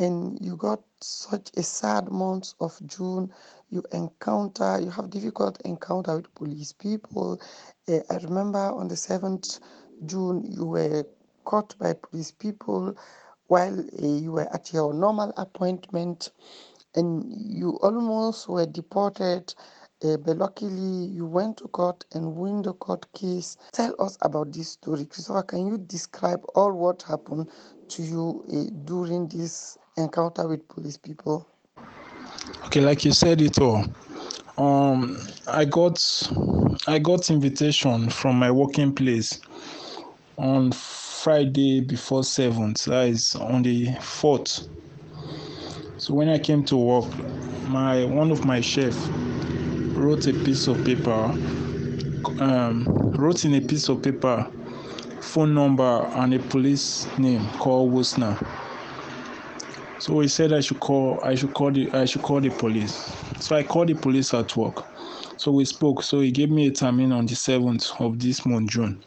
and 0.01 0.37
you 0.43 0.57
got 0.57 0.81
such 0.99 1.51
a 1.57 1.63
sad 1.63 2.11
month 2.11 2.53
of 2.59 2.79
June. 2.87 3.31
You 3.69 3.83
encounter, 3.93 4.79
you 4.81 4.89
have 4.89 5.09
difficult 5.11 5.61
encounter 5.63 6.15
with 6.17 6.33
police 6.35 6.73
people. 6.73 7.39
Uh, 7.87 7.99
I 8.09 8.17
remember 8.17 8.59
on 8.59 8.87
the 8.87 8.95
7th 8.95 9.59
June, 10.05 10.43
you 10.49 10.65
were 10.65 11.05
caught 11.45 11.77
by 11.77 11.93
police 11.93 12.31
people 12.31 12.95
while 13.47 13.79
uh, 13.79 14.07
you 14.07 14.31
were 14.31 14.53
at 14.53 14.73
your 14.73 14.93
normal 14.93 15.33
appointment 15.37 16.31
and 16.95 17.25
you 17.31 17.77
almost 17.83 18.49
were 18.49 18.65
deported. 18.65 19.53
Uh, 20.03 20.17
but 20.17 20.37
luckily, 20.37 21.05
you 21.07 21.27
went 21.27 21.57
to 21.57 21.67
court 21.67 22.05
and 22.13 22.35
win 22.35 22.63
the 22.63 22.73
court 22.73 23.05
case. 23.13 23.55
Tell 23.71 23.93
us 23.99 24.17
about 24.23 24.51
this 24.51 24.69
story, 24.69 25.05
Christopher. 25.05 25.43
Can 25.43 25.67
you 25.67 25.77
describe 25.77 26.43
all 26.55 26.71
what 26.71 27.03
happened 27.03 27.49
to 27.89 28.01
you 28.03 28.43
uh, 28.51 28.71
during 28.85 29.27
this 29.27 29.77
encounter 29.97 30.47
with 30.47 30.67
police 30.67 30.97
people? 30.97 31.47
Okay, 32.65 32.81
like 32.81 33.05
you 33.05 33.11
said 33.11 33.41
it 33.41 33.59
all. 33.59 33.85
Um, 34.57 35.17
I 35.47 35.65
got 35.65 35.99
I 36.87 36.99
got 36.99 37.29
invitation 37.29 38.09
from 38.09 38.37
my 38.37 38.51
working 38.51 38.93
place 38.93 39.39
on 40.37 40.71
Friday 40.71 41.81
before 41.81 42.23
seventh. 42.23 42.85
That 42.85 43.07
is 43.07 43.35
on 43.35 43.63
the 43.63 43.91
fourth. 44.01 44.67
So 45.97 46.13
when 46.13 46.29
I 46.29 46.39
came 46.39 46.63
to 46.65 46.77
work, 46.77 47.05
my 47.67 48.05
one 48.05 48.31
of 48.31 48.45
my 48.45 48.61
chef 48.61 48.95
wrote 49.93 50.27
a 50.27 50.33
piece 50.33 50.67
of 50.67 50.83
paper, 50.83 51.35
um, 52.39 52.85
wrote 53.15 53.45
in 53.45 53.53
a 53.55 53.61
piece 53.61 53.89
of 53.89 54.01
paper 54.01 54.49
phone 55.19 55.53
number 55.53 56.05
and 56.15 56.33
a 56.33 56.39
police 56.39 57.07
name 57.17 57.47
called 57.59 57.91
Wosner. 57.91 58.37
So 60.01 60.19
he 60.19 60.27
said 60.27 60.51
I 60.51 60.61
should 60.61 60.79
call 60.79 61.19
I 61.23 61.35
should 61.35 61.53
call 61.53 61.69
the 61.71 61.87
I 61.93 62.05
should 62.05 62.23
call 62.23 62.41
the 62.41 62.49
police. 62.49 62.95
So 63.39 63.55
I 63.55 63.61
called 63.61 63.89
the 63.89 63.93
police 63.93 64.33
at 64.33 64.57
work. 64.57 64.83
So 65.37 65.51
we 65.51 65.63
spoke. 65.63 66.01
So 66.01 66.21
he 66.21 66.31
gave 66.31 66.49
me 66.49 66.65
a 66.65 66.71
time 66.71 66.99
in 66.99 67.11
on 67.11 67.27
the 67.27 67.35
seventh 67.35 67.91
of 67.99 68.19
this 68.19 68.43
month 68.43 68.71
June. 68.71 68.99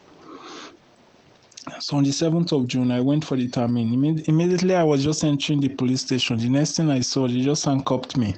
So 1.81 1.97
on 1.97 2.05
the 2.05 2.11
7th 2.11 2.53
of 2.53 2.69
June, 2.69 2.93
I 2.93 3.01
went 3.01 3.25
for 3.25 3.37
the. 3.37 3.49
Imme- 3.49 4.29
immediately, 4.29 4.75
I 4.75 4.85
was 4.85 5.03
just 5.03 5.25
entering 5.25 5.61
the 5.61 5.69
police 5.69 6.03
station. 6.03 6.37
The 6.39 6.49
next 6.49 6.77
thing 6.77 6.91
I 6.91 7.01
saw, 7.01 7.27
they 7.27 7.41
just 7.41 7.65
handcuffed 7.65 8.17
me 8.17 8.35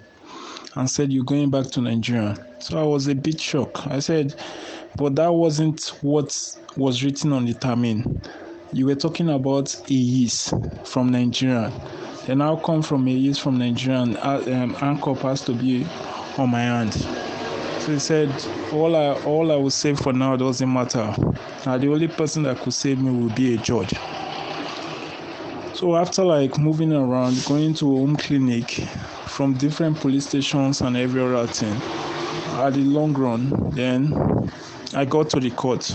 and 0.77 0.89
said, 0.89 1.13
You're 1.13 1.25
going 1.25 1.51
back 1.51 1.67
to 1.73 1.81
Nigeria. 1.83 2.37
So 2.59 2.79
I 2.79 2.85
was 2.85 3.09
a 3.09 3.15
bit 3.15 3.41
shocked. 3.41 3.87
I 3.89 3.99
said, 3.99 4.35
But 4.97 5.17
that 5.17 5.29
wasn't 5.33 5.89
what 6.01 6.35
was 6.77 7.05
written 7.05 7.33
on 7.33 7.45
the 7.45 7.55
termin. 7.55 8.25
You 8.73 8.87
were 8.87 8.95
talking 8.95 9.29
about 9.29 9.75
a 9.91 9.95
yeast 9.95 10.55
from 10.85 11.11
Nigeria. 11.11 11.73
And 12.29 12.43
how 12.43 12.57
come 12.57 12.83
from 12.83 13.07
a 13.07 13.11
yeast 13.13 13.41
from 13.41 13.59
Nigeria 13.59 14.01
and 14.01 14.17
uh, 14.17 14.43
um, 14.47 14.75
handcuff 14.75 15.23
has 15.23 15.43
to 15.43 15.53
be 15.53 15.87
on 16.39 16.51
my 16.51 16.61
hand? 16.61 16.93
So 16.95 17.93
he 17.93 17.99
said, 18.01 18.31
all 18.73 18.97
I 18.97 19.13
all 19.23 19.53
I 19.53 19.57
would 19.57 19.73
say 19.73 19.95
for 19.95 20.13
now 20.13 20.35
doesn't 20.35 20.73
matter. 20.73 21.15
Now 21.65 21.79
the 21.79 21.89
only 21.89 22.09
person 22.09 22.43
that 22.43 22.59
could 22.59 22.75
save 22.75 23.01
me 23.01 23.13
will 23.13 23.33
be 23.35 23.55
a 23.55 23.59
judge. 23.59 23.95
So 25.75 25.95
after 25.95 26.25
like 26.25 26.59
moving 26.59 26.93
around, 26.93 27.45
going 27.47 27.75
to 27.75 27.85
a 27.95 27.99
home 27.99 28.17
clinic 28.17 28.71
from 29.27 29.55
different 29.55 30.01
police 30.01 30.27
stations 30.27 30.81
and 30.81 30.97
every 30.97 31.23
other 31.23 31.47
thing, 31.47 31.75
at 32.59 32.71
the 32.75 32.81
long 32.81 33.13
run, 33.13 33.51
then 33.71 34.13
I 34.95 35.05
got 35.05 35.31
to 35.31 35.39
the 35.41 35.51
court. 35.51 35.95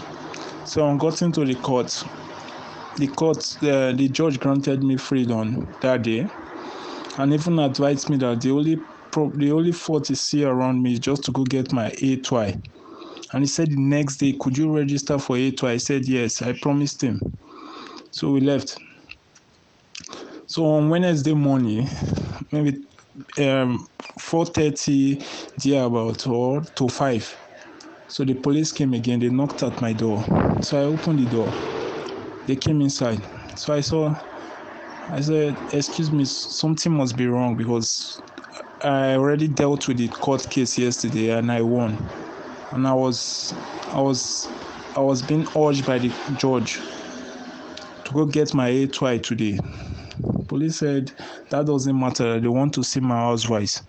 So 0.64 0.86
on 0.86 0.98
getting 0.98 1.32
to 1.34 1.44
the 1.44 1.56
court, 1.56 2.04
the 2.98 3.08
court 3.08 3.40
the, 3.62 3.94
the 3.96 4.10
judge 4.10 4.40
granted 4.40 4.84
me 4.84 4.98
freedom 4.98 5.74
that 5.82 6.02
day 6.04 6.28
and 7.18 7.34
even 7.34 7.60
advised 7.60 8.10
me 8.10 8.18
that 8.18 8.42
the 8.42 8.52
only 8.52 8.78
pro- 9.12 9.32
the 9.36 9.52
only 9.52 9.72
fault 9.72 10.08
he 10.08 10.16
see 10.16 10.44
around 10.44 10.82
me 10.82 10.94
is 10.94 11.00
just 11.00 11.24
to 11.26 11.32
go 11.32 11.44
get 11.44 11.72
my 11.74 11.90
A2I. 11.92 12.62
And 13.34 13.44
he 13.44 13.48
said 13.48 13.72
the 13.72 13.78
next 13.80 14.18
day, 14.18 14.34
could 14.40 14.58
you 14.58 14.72
register 14.76 15.18
for 15.20 15.38
A2I? 15.38 15.70
I 15.72 15.78
said 15.78 16.08
yes, 16.08 16.42
I 16.42 16.54
promised 16.54 17.02
him. 17.04 17.20
So 18.12 18.32
we 18.32 18.42
left. 18.42 18.80
So 20.48 20.66
on 20.66 20.90
Wednesday 20.90 21.34
morning, 21.34 21.88
maybe 22.52 22.80
um 23.40 23.88
4:30 24.20 25.24
there 25.64 25.86
about 25.86 26.28
or 26.28 26.62
to 26.76 26.90
5. 26.90 27.38
So 28.08 28.26
the 28.26 28.34
police 28.36 28.72
came 28.72 28.94
again, 28.94 29.20
they 29.20 29.30
knocked 29.30 29.64
at 29.64 29.82
my 29.82 29.94
door. 29.94 30.26
So 30.62 30.80
I 30.82 30.84
opened 30.86 31.20
the 31.20 31.28
door. 31.28 31.81
They 32.46 32.56
came 32.56 32.82
inside. 32.82 33.22
So 33.56 33.74
I 33.74 33.82
saw 33.82 34.16
I 35.10 35.20
said, 35.22 35.58
excuse 35.74 36.12
me, 36.12 36.26
something 36.26 36.92
must 36.92 37.18
be 37.18 37.28
wrong 37.28 37.56
because 37.56 38.22
I 38.82 39.16
already 39.16 39.48
dealt 39.48 39.88
with 39.88 39.98
the 39.98 40.08
court 40.08 40.50
case 40.50 40.78
yesterday 40.78 41.32
and 41.32 41.52
I 41.52 41.62
won. 41.62 41.98
And 42.72 42.88
I 42.88 42.94
was 42.94 43.54
I 43.92 44.02
was 44.02 44.48
I 44.96 45.02
was 45.02 45.22
being 45.22 45.46
urged 45.56 45.86
by 45.86 46.00
the 46.00 46.10
judge 46.38 46.80
to 48.06 48.14
go 48.14 48.26
get 48.26 48.54
my 48.54 48.70
A2I 48.70 49.22
today. 49.22 49.60
Police 50.48 50.78
said 50.78 51.12
that 51.50 51.66
doesn't 51.66 52.00
matter, 52.00 52.40
they 52.40 52.48
want 52.48 52.74
to 52.76 52.84
see 52.84 53.00
my 53.00 53.16
housewife. 53.18 53.82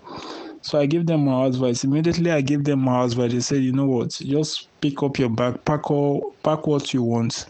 So 0.62 0.79
I 0.79 0.87
gave 0.87 1.07
them 1.07 1.25
my 1.25 1.46
advice. 1.46 1.85
Immediately 1.85 2.31
I 2.31 2.40
gave 2.40 2.64
them 2.64 2.81
my 2.81 3.05
advice. 3.05 3.33
They 3.33 3.40
said, 3.40 3.62
you 3.62 3.72
know 3.72 3.87
what, 3.87 4.11
just 4.11 4.68
pick 4.81 5.03
up 5.03 5.18
your 5.18 5.29
bag, 5.29 5.64
pack 5.64 5.90
all 5.90 6.35
pack 6.42 6.66
what 6.66 6.94
you 6.94 7.03
want, 7.03 7.46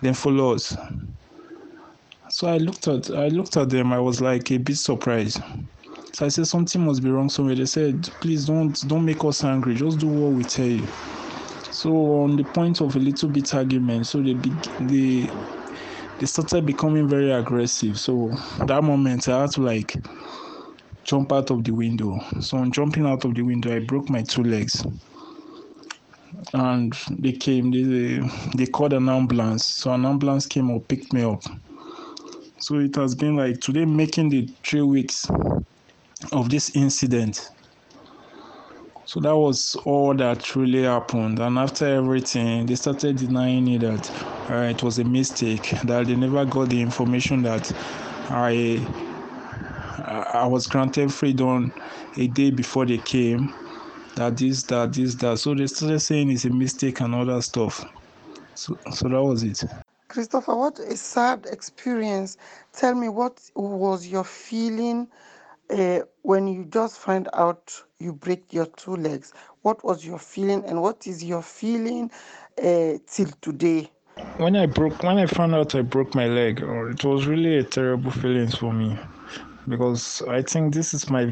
then 0.00 0.14
follow 0.14 0.54
us. 0.54 0.76
So 2.30 2.48
I 2.48 2.58
looked 2.58 2.88
at 2.88 3.10
I 3.10 3.28
looked 3.28 3.56
at 3.56 3.70
them, 3.70 3.92
I 3.92 4.00
was 4.00 4.20
like 4.20 4.50
a 4.50 4.58
bit 4.58 4.76
surprised. 4.76 5.40
So 6.12 6.26
I 6.26 6.28
said 6.28 6.46
something 6.46 6.84
must 6.84 7.02
be 7.02 7.10
wrong 7.10 7.28
somewhere. 7.28 7.54
They 7.54 7.66
said, 7.66 8.02
please 8.20 8.46
don't 8.46 8.72
don't 8.88 9.04
make 9.04 9.24
us 9.24 9.44
angry, 9.44 9.74
just 9.74 9.98
do 9.98 10.08
what 10.08 10.32
we 10.32 10.44
tell 10.44 10.66
you. 10.66 10.86
So 11.70 11.90
on 12.22 12.36
the 12.36 12.44
point 12.44 12.80
of 12.80 12.96
a 12.96 12.98
little 12.98 13.28
bit 13.28 13.54
argument, 13.54 14.06
so 14.06 14.22
they 14.22 14.34
they 14.80 15.28
they 16.18 16.26
started 16.26 16.64
becoming 16.64 17.08
very 17.08 17.30
aggressive. 17.32 17.98
So 17.98 18.30
that 18.66 18.82
moment 18.82 19.28
I 19.28 19.42
had 19.42 19.50
to 19.52 19.62
like 19.62 19.96
jump 21.04 21.32
out 21.32 21.50
of 21.50 21.64
the 21.64 21.70
window. 21.70 22.18
So 22.40 22.56
on 22.58 22.72
jumping 22.72 23.06
out 23.06 23.24
of 23.24 23.34
the 23.34 23.42
window, 23.42 23.74
I 23.74 23.80
broke 23.80 24.08
my 24.10 24.22
two 24.22 24.42
legs. 24.42 24.84
And 26.52 26.94
they 27.10 27.32
came, 27.32 27.70
they 27.70 28.20
they 28.56 28.66
called 28.66 28.92
an 28.92 29.08
ambulance. 29.08 29.66
So 29.66 29.92
an 29.92 30.04
ambulance 30.04 30.46
came 30.46 30.70
or 30.70 30.80
picked 30.80 31.12
me 31.12 31.22
up. 31.22 31.42
So 32.58 32.78
it 32.78 32.96
has 32.96 33.14
been 33.14 33.36
like 33.36 33.60
today 33.60 33.84
making 33.84 34.30
the 34.30 34.48
three 34.64 34.82
weeks 34.82 35.26
of 36.32 36.50
this 36.50 36.74
incident. 36.74 37.50
So 39.06 39.20
that 39.20 39.36
was 39.36 39.76
all 39.84 40.14
that 40.14 40.56
really 40.56 40.84
happened. 40.84 41.38
And 41.38 41.58
after 41.58 41.86
everything, 41.86 42.66
they 42.66 42.74
started 42.74 43.16
denying 43.16 43.68
it 43.68 43.82
that 43.82 44.10
uh, 44.50 44.70
it 44.70 44.82
was 44.82 44.98
a 44.98 45.04
mistake, 45.04 45.70
that 45.84 46.06
they 46.06 46.16
never 46.16 46.44
got 46.46 46.70
the 46.70 46.80
information 46.80 47.42
that 47.42 47.70
I 48.30 48.84
I 50.06 50.46
was 50.46 50.66
granted 50.66 51.12
freedom 51.12 51.72
a 52.16 52.26
day 52.26 52.50
before 52.50 52.84
they 52.84 52.98
came. 52.98 53.52
That 54.16 54.36
this, 54.36 54.62
that 54.64 54.92
this, 54.92 55.14
that. 55.16 55.38
So 55.38 55.54
they 55.54 55.66
started 55.66 56.00
saying 56.00 56.30
it's 56.30 56.44
a 56.44 56.50
mistake 56.50 57.00
and 57.00 57.14
all 57.14 57.24
that 57.24 57.42
stuff. 57.42 57.84
So, 58.54 58.78
so 58.92 59.08
that 59.08 59.22
was 59.22 59.42
it. 59.42 59.64
Christopher, 60.08 60.54
what 60.54 60.78
a 60.78 60.96
sad 60.96 61.46
experience. 61.50 62.36
Tell 62.72 62.94
me, 62.94 63.08
what 63.08 63.40
was 63.54 64.06
your 64.06 64.24
feeling 64.24 65.08
uh, 65.70 66.00
when 66.22 66.46
you 66.46 66.66
just 66.66 66.98
find 66.98 67.28
out 67.32 67.72
you 67.98 68.12
break 68.12 68.52
your 68.52 68.66
two 68.66 68.96
legs? 68.96 69.32
What 69.62 69.82
was 69.84 70.04
your 70.04 70.18
feeling, 70.18 70.64
and 70.66 70.82
what 70.82 71.06
is 71.06 71.24
your 71.24 71.42
feeling 71.42 72.10
uh, 72.62 72.98
till 73.06 73.30
today? 73.40 73.90
When 74.36 74.54
I 74.54 74.66
broke, 74.66 75.02
when 75.02 75.16
I 75.16 75.26
found 75.26 75.54
out 75.54 75.74
I 75.74 75.80
broke 75.80 76.14
my 76.14 76.26
leg, 76.26 76.62
uh, 76.62 76.88
it 76.90 77.02
was 77.04 77.26
really 77.26 77.56
a 77.56 77.64
terrible 77.64 78.10
feeling 78.10 78.48
for 78.48 78.72
me 78.72 78.98
because 79.68 80.22
I 80.28 80.42
think 80.42 80.74
this 80.74 80.92
is 80.92 81.08
my 81.10 81.26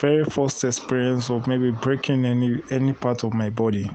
very 0.00 0.24
first 0.24 0.62
experience 0.64 1.30
of 1.30 1.46
maybe 1.46 1.70
breaking 1.70 2.24
any 2.24 2.62
any 2.70 2.92
part 2.92 3.24
of 3.24 3.34
my 3.34 3.50
body. 3.50 3.90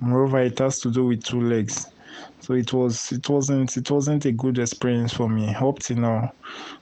Moreover, 0.00 0.40
it 0.40 0.58
has 0.58 0.80
to 0.80 0.90
do 0.90 1.06
with 1.06 1.24
two 1.24 1.40
legs, 1.40 1.86
so 2.40 2.54
it 2.54 2.72
was 2.72 3.12
it 3.12 3.28
wasn't 3.28 3.76
it 3.76 3.90
wasn't 3.90 4.24
a 4.26 4.32
good 4.32 4.58
experience 4.58 5.12
for 5.12 5.28
me. 5.28 5.54
Up 5.54 5.80
till 5.80 5.98
now, 5.98 6.32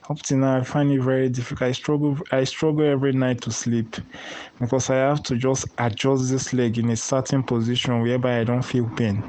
up 0.09 0.21
till 0.21 0.37
now, 0.37 0.57
I 0.57 0.63
find 0.63 0.91
it 0.91 1.01
very 1.01 1.29
difficult. 1.29 1.69
I 1.69 1.71
struggle 1.71 2.17
I 2.31 2.43
struggle 2.43 2.85
every 2.85 3.13
night 3.13 3.41
to 3.41 3.51
sleep 3.51 3.95
because 4.59 4.89
I 4.89 4.95
have 4.97 5.23
to 5.23 5.35
just 5.35 5.67
adjust 5.79 6.29
this 6.29 6.53
leg 6.53 6.77
in 6.77 6.89
a 6.91 6.95
certain 6.95 7.41
position 7.43 8.01
whereby 8.01 8.39
I 8.39 8.43
don't 8.43 8.63
feel 8.63 8.89
pain. 8.89 9.23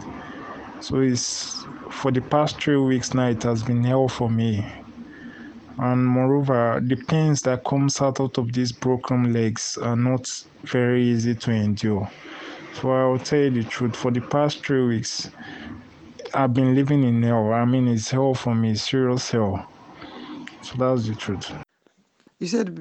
So 0.80 1.00
it's 1.00 1.64
for 1.90 2.10
the 2.10 2.20
past 2.20 2.60
three 2.60 2.76
weeks 2.76 3.14
now. 3.14 3.28
It 3.28 3.42
has 3.44 3.62
been 3.62 3.84
hell 3.84 4.08
for 4.08 4.28
me 4.28 4.81
and 5.78 6.06
moreover 6.06 6.80
the 6.82 6.96
pains 6.96 7.42
that 7.42 7.64
comes 7.64 8.00
out, 8.00 8.20
of 8.20 8.52
these 8.52 8.72
broken 8.72 9.32
legs 9.32 9.78
are 9.82 9.96
not 9.96 10.28
very 10.62 11.04
easy 11.04 11.34
to 11.34 11.50
endure. 11.50 12.10
So 12.74 12.90
i 12.90 13.04
will 13.06 13.18
tell 13.18 13.38
you 13.40 13.50
the 13.50 13.64
truth. 13.64 13.96
For 13.96 14.10
the 14.10 14.20
past 14.20 14.64
three 14.64 14.86
weeks 14.86 15.30
i've 16.34 16.54
been 16.54 16.74
living 16.74 17.04
in 17.04 17.22
hell. 17.22 17.52
I 17.52 17.64
mean 17.64 17.88
it's 17.88 18.10
hell 18.10 18.34
for 18.34 18.54
me 18.54 18.74
serious 18.74 19.30
hell. 19.30 19.66
So 20.62 20.74
that's 20.76 21.06
the 21.08 21.14
truth. 21.14 21.52
You 22.40 22.48
said 22.48 22.74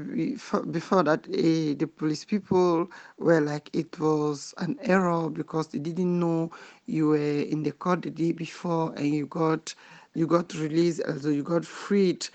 before, 0.72 1.04
that 1.04 1.28
uh, 1.28 1.76
the 1.78 1.88
police 1.96 2.26
people 2.26 2.90
were 3.20 3.42
like 3.42 3.70
it 3.74 4.00
was 4.00 4.56
an 4.58 4.80
error 4.82 5.30
because 5.30 5.68
they 5.68 5.78
didn't 5.80 6.20
know 6.20 6.52
you 6.88 7.10
were 7.10 7.18
in 7.42 7.62
the 7.62 7.72
court 7.72 8.02
the 8.02 8.10
day 8.10 8.32
before 8.32 8.92
and 8.96 9.08
you 9.14 9.28
got 9.28 9.76
you 10.16 10.26
got 10.28 10.54
released, 10.56 11.02
also 11.08 11.30
you 11.30 11.44
got 11.44 11.64
freed 11.64 12.28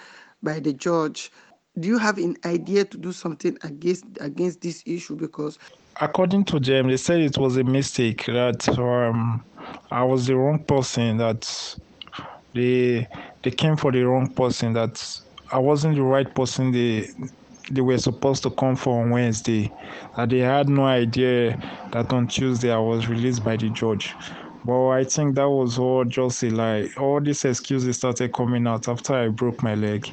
by 0.46 0.60
the 0.60 0.72
judge. 0.72 1.30
Do 1.78 1.88
you 1.88 1.98
have 1.98 2.16
an 2.16 2.36
idea 2.46 2.86
to 2.86 2.96
do 2.96 3.12
something 3.12 3.58
against 3.62 4.04
against 4.20 4.62
this 4.62 4.82
issue? 4.86 5.16
Because 5.16 5.58
according 6.00 6.44
to 6.44 6.60
them 6.60 6.88
they 6.88 6.96
said 6.96 7.20
it 7.20 7.38
was 7.38 7.56
a 7.56 7.64
mistake 7.64 8.26
that 8.26 8.68
um, 8.78 9.42
i 9.90 10.02
was 10.02 10.26
the 10.26 10.36
wrong 10.36 10.58
person 10.58 11.16
that 11.16 11.76
they 12.54 13.06
they 13.42 13.50
came 13.50 13.76
for 13.76 13.90
the 13.92 14.02
wrong 14.02 14.28
person 14.28 14.74
that 14.74 15.20
i 15.52 15.58
wasn't 15.58 15.94
the 15.94 16.02
right 16.02 16.34
person 16.34 16.70
they 16.70 17.08
they 17.70 17.80
were 17.80 17.96
supposed 17.98 18.42
to 18.42 18.50
come 18.50 18.76
for 18.76 19.02
on 19.02 19.10
wednesday 19.10 19.72
that 20.16 20.28
they 20.28 20.40
had 20.40 20.68
no 20.68 20.84
idea 20.84 21.58
that 21.92 22.12
on 22.12 22.26
tuesday 22.28 22.70
i 22.70 22.78
was 22.78 23.08
released 23.08 23.42
by 23.42 23.56
the 23.56 23.70
judge 23.70 24.14
but 24.66 24.88
i 24.90 25.04
think 25.04 25.34
that 25.36 25.48
was 25.48 25.78
all 25.78 26.04
just 26.04 26.42
a 26.42 26.50
lie. 26.50 26.88
All 26.98 27.20
these 27.20 27.44
excuses 27.44 27.96
started 27.96 28.32
coming 28.32 28.66
out 28.66 28.88
after 28.88 29.14
i 29.14 29.28
broke 29.28 29.62
my 29.62 29.74
leg. 29.74 30.06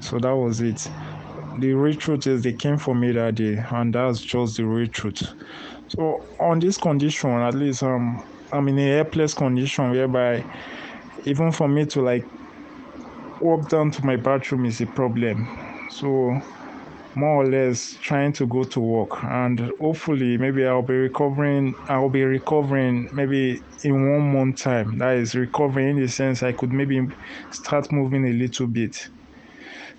So 0.00 0.18
that 0.20 0.36
was 0.36 0.60
it. 0.60 0.88
The 1.58 1.72
real 1.74 1.96
truth 1.96 2.26
is 2.26 2.42
they 2.42 2.52
came 2.54 2.78
for 2.78 2.94
me 2.94 3.12
that 3.12 3.34
day 3.36 3.56
and 3.70 3.94
that's 3.94 4.20
just 4.20 4.56
the 4.56 4.64
real 4.66 4.88
truth. 4.88 5.22
So 5.88 6.24
on 6.40 6.60
this 6.60 6.78
condition 6.78 7.30
at 7.30 7.54
least 7.54 7.82
um 7.82 8.22
i'm 8.52 8.68
in 8.68 8.78
a 8.78 8.96
helpless 8.96 9.34
condition 9.34 9.90
whereby 9.90 10.44
even 11.24 11.52
for 11.52 11.68
me 11.68 11.86
to 11.86 12.02
like 12.02 12.28
walk 13.40 13.68
down 13.68 13.90
to 13.92 14.04
my 14.04 14.16
bathroom 14.16 14.64
is 14.66 14.80
a 14.80 14.86
problem. 14.86 15.48
So 15.90 16.40
more 17.14 17.42
or 17.42 17.46
less 17.46 17.96
trying 18.00 18.32
to 18.34 18.46
go 18.46 18.64
to 18.64 18.80
work. 18.80 19.22
And 19.24 19.72
hopefully 19.80 20.36
maybe 20.38 20.66
I'll 20.66 20.82
be 20.82 20.94
recovering 20.94 21.76
I'll 21.88 22.10
be 22.10 22.24
recovering 22.24 23.08
maybe 23.12 23.64
in 23.82 24.10
one 24.10 24.32
month 24.32 24.60
time. 24.62 24.98
That 24.98 25.16
is 25.16 25.34
recovering 25.34 25.90
in 25.90 26.00
the 26.00 26.08
sense 26.08 26.42
I 26.42 26.52
could 26.52 26.72
maybe 26.72 27.00
start 27.50 27.90
moving 27.92 28.26
a 28.26 28.32
little 28.32 28.66
bit. 28.66 29.08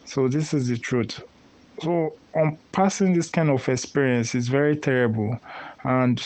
So 0.06 0.28
this 0.28 0.54
is 0.54 0.68
the 0.68 0.78
truth. 0.78 1.22
So 1.82 2.20
on 2.36 2.60
passing 2.72 3.14
this 3.14 3.30
kind 3.30 3.50
of 3.50 3.68
experience 3.70 4.36
is 4.36 4.48
very 4.48 4.78
terrible. 4.78 5.40
And 5.84 6.22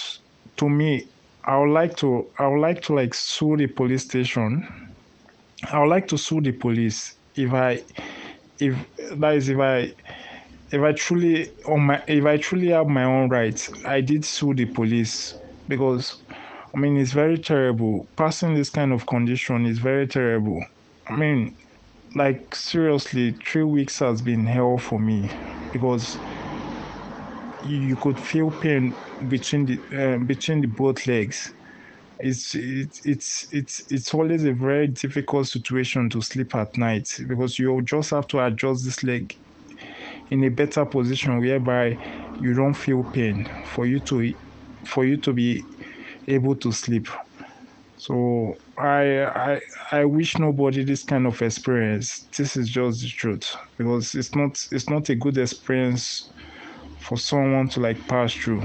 to 0.58 0.70
me 0.70 1.08
I 1.46 1.58
would 1.58 1.72
like 1.72 1.98
to 1.98 2.32
I 2.40 2.48
would 2.48 2.62
like 2.62 2.82
to 2.84 2.94
like 2.96 3.14
sue 3.14 3.58
the 3.58 3.68
police 3.68 4.04
station. 4.04 4.68
I 5.72 5.80
would 5.80 5.90
like 5.90 6.08
to 6.10 6.18
sue 6.18 6.42
the 6.42 6.52
police 6.52 7.16
if 7.36 7.54
I 7.54 7.84
if 8.60 8.76
that 9.18 9.36
is 9.36 9.50
if 9.50 9.60
I 9.60 9.94
if 10.74 10.82
I 10.82 10.92
truly 10.92 11.52
on 11.68 11.82
my 11.82 12.04
if 12.08 12.26
I 12.26 12.38
truly 12.38 12.70
have 12.70 12.88
my 12.88 13.04
own 13.04 13.30
rights, 13.30 13.70
I 13.86 14.02
did 14.02 14.26
sue 14.26 14.56
the 14.56 14.66
police 14.66 15.36
because 15.68 16.16
I 16.74 16.80
mean 16.80 16.98
it's 16.98 17.12
very 17.12 17.38
terrible. 17.38 18.08
Passing 18.16 18.56
this 18.56 18.72
kind 18.72 18.92
of 18.92 19.06
condition 19.06 19.68
is 19.68 19.78
very 19.78 20.08
terrible. 20.08 20.66
I 21.08 21.16
mean, 21.16 21.56
like 22.16 22.56
seriously, 22.56 23.34
three 23.46 23.64
weeks 23.64 24.00
has 24.00 24.24
been 24.24 24.48
hell 24.48 24.80
for 24.80 25.00
me 25.00 25.30
because 25.72 26.18
you, 27.64 27.78
you 27.78 27.96
could 27.96 28.20
feel 28.20 28.50
pain 28.50 28.96
between 29.30 29.68
the 29.68 29.78
uh, 29.94 30.18
between 30.18 30.62
the 30.62 30.68
both 30.68 31.06
legs. 31.06 31.54
It's 32.20 32.56
it's 32.56 33.06
it's 33.06 33.54
it's 33.54 33.92
it's 33.92 34.12
always 34.12 34.44
a 34.44 34.54
very 34.54 34.88
difficult 34.88 35.46
situation 35.48 36.10
to 36.10 36.22
sleep 36.24 36.56
at 36.56 36.76
night 36.78 37.20
because 37.28 37.60
you 37.60 37.80
just 37.84 38.10
have 38.10 38.28
to 38.30 38.44
adjust 38.44 38.86
this 38.86 39.04
leg 39.04 39.36
in 40.30 40.44
a 40.44 40.50
better 40.50 40.86
position 40.86 41.40
whereby 41.40 41.98
you 42.40 42.54
don't 42.54 42.74
feel 42.76 43.04
pain 43.04 43.50
for 43.66 43.86
you 43.86 44.00
to 44.02 44.34
for 44.86 45.06
you 45.06 45.18
to 45.18 45.34
be 45.34 45.68
able 46.28 46.56
to 46.56 46.72
sleep 46.72 47.08
so 47.96 48.56
I, 48.78 49.24
I 49.26 49.62
I 49.92 50.06
wish 50.06 50.40
nobody 50.40 50.84
this 50.84 51.04
kind 51.04 51.28
of 51.28 51.42
experience. 51.42 52.28
This 52.38 52.58
is 52.58 52.70
just 52.70 53.02
the 53.02 53.08
truth 53.10 53.56
because 53.78 54.16
it's 54.16 54.36
not 54.36 54.58
it's 54.72 54.90
not 54.90 55.10
a 55.10 55.16
good 55.16 55.38
experience 55.38 56.32
for 56.98 57.18
someone 57.18 57.70
to 57.70 57.80
like 57.82 58.08
pass 58.08 58.34
through. 58.34 58.64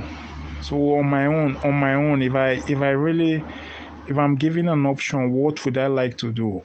So 0.60 0.76
on 0.98 1.06
my 1.06 1.26
own, 1.26 1.56
on 1.64 1.74
my 1.74 1.94
own, 1.94 2.22
if 2.22 2.34
I 2.34 2.62
if 2.66 2.80
I 2.80 2.90
really 2.90 3.46
if 4.06 4.18
I'm 4.18 4.36
given 4.36 4.68
an 4.68 4.86
option, 4.86 5.32
what 5.32 5.64
would 5.64 5.78
I 5.78 5.88
like 5.88 6.16
to 6.18 6.32
do? 6.32 6.62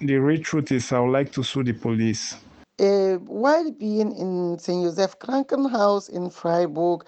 The 0.00 0.16
real 0.16 0.42
truth 0.42 0.72
is 0.72 0.92
I 0.92 1.00
would 1.00 1.12
like 1.12 1.32
to 1.32 1.44
sue 1.44 1.64
the 1.64 1.74
police. 1.74 2.34
Uh, 2.80 3.16
while 3.26 3.70
being 3.72 4.12
in 4.16 4.58
St. 4.58 4.84
Joseph 4.84 5.18
Krankenhaus 5.18 6.10
in 6.10 6.30
Freiburg, 6.30 7.06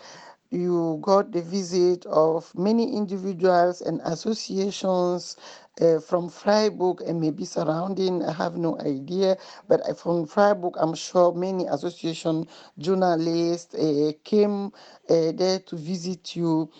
you 0.50 0.98
got 1.02 1.32
the 1.32 1.42
visit 1.42 2.06
of 2.06 2.52
many 2.56 2.96
individuals 2.96 3.82
and 3.82 4.00
associations 4.04 5.36
uh, 5.82 6.00
from 6.00 6.28
Freiburg 6.30 7.02
and 7.02 7.20
maybe 7.20 7.44
surrounding, 7.44 8.24
I 8.24 8.32
have 8.32 8.56
no 8.56 8.78
idea, 8.80 9.36
but 9.68 9.82
from 9.98 10.26
Freiburg, 10.26 10.74
I'm 10.78 10.94
sure 10.94 11.34
many 11.34 11.66
association 11.66 12.46
journalists 12.78 13.74
uh, 13.74 14.12
came 14.24 14.66
uh, 15.10 15.32
there 15.32 15.60
to 15.60 15.76
visit 15.76 16.36
you. 16.36 16.70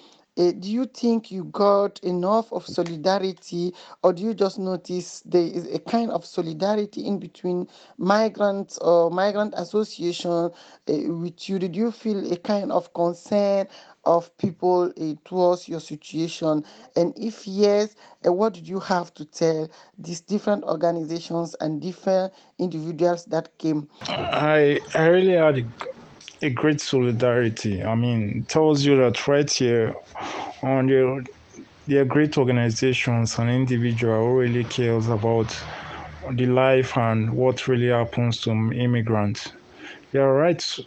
Uh, 0.41 0.53
do 0.53 0.71
you 0.71 0.87
think 0.87 1.31
you 1.31 1.45
got 1.45 2.01
enough 2.03 2.51
of 2.51 2.67
solidarity, 2.67 3.75
or 4.03 4.11
do 4.15 4.23
you 4.23 4.33
just 4.33 4.59
notice 4.59 5.21
there 5.27 5.43
is 5.43 5.67
a 5.67 5.79
kind 5.79 6.11
of 6.11 6.25
solidarity 6.25 7.05
in 7.07 7.19
between 7.19 7.69
migrants 7.99 8.79
or 8.79 9.11
migrant 9.11 9.53
association 9.59 10.31
uh, 10.31 10.51
with 10.87 11.47
you? 11.47 11.59
Did 11.59 11.77
you 11.77 11.91
feel 11.91 12.33
a 12.33 12.39
kind 12.39 12.73
of 12.73 12.95
concern 12.95 13.67
of 14.07 14.35
people 14.39 14.91
uh, 14.99 15.15
towards 15.27 15.69
your 15.69 15.81
situation? 15.81 16.65
And 16.97 17.13
if 17.19 17.47
yes, 17.47 17.95
uh, 18.27 18.33
what 18.33 18.55
did 18.55 18.67
you 18.67 18.81
have 18.81 19.13
to 19.15 19.27
tell 19.27 19.69
these 19.99 20.23
different 20.23 20.65
organizations 20.65 21.55
and 21.61 21.83
different 21.83 22.33
individuals 22.59 23.27
that 23.27 23.59
came? 23.59 23.91
I 24.01 24.81
I 24.95 25.07
really 25.09 25.35
had 25.35 25.67
a, 26.43 26.51
great 26.51 26.81
solidarity. 26.81 27.83
I 27.83 27.95
mean, 27.95 28.45
tells 28.49 28.85
you 28.85 28.97
that 28.97 29.27
right 29.29 29.51
here 29.51 29.95
on 30.63 30.87
the 30.87 31.27
there 31.87 32.03
are 32.03 32.05
great 32.05 32.39
organizations 32.39 33.37
and 33.39 33.51
individual 33.51 34.25
who 34.25 34.39
really 34.39 34.63
cares 34.63 35.09
about 35.09 35.59
the 36.31 36.47
life 36.47 36.97
and 36.97 37.33
what 37.33 37.67
really 37.67 37.89
happens 37.89 38.41
to 38.43 38.51
immigrants. 38.51 39.53
Yeah, 40.13 40.21
right. 40.21 40.79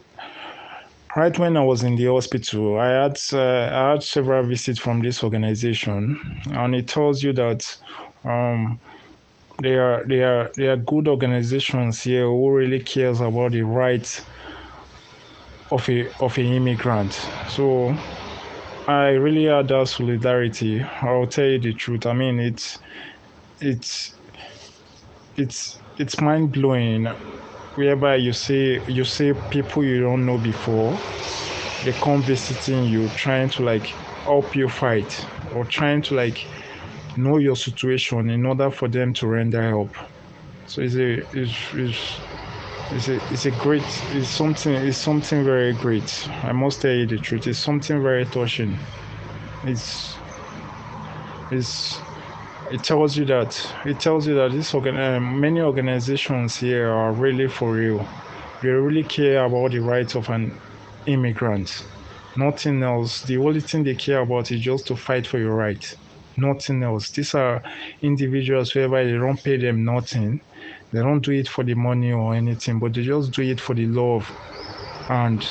Right 1.16 1.38
when 1.38 1.58
I 1.58 1.64
was 1.64 1.84
in 1.84 1.96
the 1.96 2.06
hospital, 2.06 2.80
I 2.80 2.88
had 2.88 3.20
uh, 3.34 3.70
I 3.72 3.92
had 3.92 4.04
several 4.04 4.44
visits 4.46 4.80
from 4.80 5.02
this 5.02 5.24
organization, 5.24 6.20
and 6.52 6.74
it 6.74 6.88
tells 6.88 7.22
you 7.22 7.34
that 7.34 7.78
um, 8.24 8.80
they 9.62 9.76
are 9.76 10.04
they 10.06 10.24
are 10.24 10.52
they 10.56 10.68
are 10.68 10.78
good 10.78 11.08
organizations 11.08 12.02
here 12.02 12.26
who 12.26 12.50
really 12.50 12.80
cares 12.80 13.20
about 13.22 13.52
the 13.52 13.62
rights 13.62 14.22
of 15.74 15.90
a 15.90 16.00
of 16.22 16.38
an 16.38 16.46
immigrant. 16.46 17.14
So 17.50 17.96
I 18.88 19.10
really 19.12 19.46
had 19.46 19.68
that 19.70 19.88
solidarity. 19.88 20.82
I'll 21.02 21.28
tell 21.28 21.46
you 21.46 21.60
the 21.60 21.74
truth. 21.74 22.06
I 22.06 22.14
mean, 22.14 22.40
it's 22.40 22.80
it's 23.62 24.16
it's 25.36 25.80
it's 25.98 26.20
mind 26.22 26.52
blowing. 26.52 27.08
Whereby 27.76 28.18
you 28.18 28.34
see 28.34 28.80
you 28.88 29.04
see 29.04 29.34
people 29.52 29.84
you 29.84 30.02
don't 30.02 30.26
know 30.26 30.38
before, 30.38 30.98
they 31.84 31.94
come 31.94 32.22
visiting 32.24 32.86
you, 32.86 33.10
trying 33.10 33.50
to 33.52 33.64
like 33.64 33.88
help 34.26 34.56
you 34.56 34.70
fight 34.70 35.28
or 35.52 35.66
trying 35.66 36.02
to 36.04 36.16
like 36.16 36.40
know 37.18 37.38
your 37.38 37.56
situation 37.56 38.30
in 38.30 38.46
order 38.46 38.72
for 38.72 38.90
them 38.90 39.14
to 39.16 39.28
render 39.28 39.64
help. 39.70 39.96
So 40.66 40.82
it's 40.82 40.96
a 40.96 41.14
it's, 41.38 41.74
it's 41.74 42.22
it's 42.96 43.08
a 43.08 43.16
it's 43.34 43.46
a 43.46 43.52
great 43.52 43.84
it's 44.12 44.30
something 44.30 44.74
it's 44.74 44.98
something 44.98 45.44
very 45.44 45.74
great. 45.74 46.30
I 46.44 46.52
must 46.52 46.82
tell 46.82 46.94
you 46.94 47.08
the 47.08 47.18
truth. 47.18 47.48
It's 47.48 47.58
something 47.58 48.02
very 48.04 48.26
touching. 48.26 48.78
It's 49.64 50.16
it's 51.50 52.00
it 52.72 52.84
tells 52.84 53.18
you 53.18 53.26
that 53.26 53.74
it 53.86 54.00
tells 54.00 54.28
you 54.28 54.36
that 54.36 54.52
this 54.52 54.74
organ 54.74 54.98
uh, 54.98 55.20
many 55.20 55.62
organizations 55.62 56.58
here 56.58 56.92
are 56.92 57.12
really 57.12 57.48
for 57.48 57.72
real. 57.74 58.08
They 58.62 58.70
really 58.70 59.04
care 59.04 59.44
about 59.44 59.72
the 59.72 59.80
rights 59.80 60.16
of 60.16 60.30
an 60.30 60.56
immigrant. 61.08 61.86
Nothing 62.36 62.82
else. 62.84 63.24
The 63.24 63.38
only 63.38 63.62
thing 63.62 63.84
they 63.84 63.96
care 63.96 64.22
about 64.22 64.52
is 64.52 64.62
just 64.62 64.88
to 64.88 64.96
fight 64.96 65.26
for 65.26 65.40
your 65.40 65.56
right. 65.56 65.96
Nothing 66.38 66.82
else. 66.84 67.10
These 67.12 67.36
are 67.36 67.62
individuals 68.02 68.74
whereby 68.74 69.04
they 69.04 69.12
don't 69.14 69.44
pay 69.44 69.58
them 69.58 69.84
nothing 69.84 70.42
they 70.94 71.02
don't 71.02 71.22
do 71.22 71.34
it 71.34 71.50
for 71.50 71.66
the 71.66 71.76
money 71.76 72.14
or 72.14 72.36
anything, 72.36 72.80
but 72.80 72.94
they 72.96 73.04
just 73.04 73.34
do 73.34 73.44
it 73.44 73.62
for 73.62 73.76
the 73.76 73.88
love 73.88 74.34
and 75.10 75.46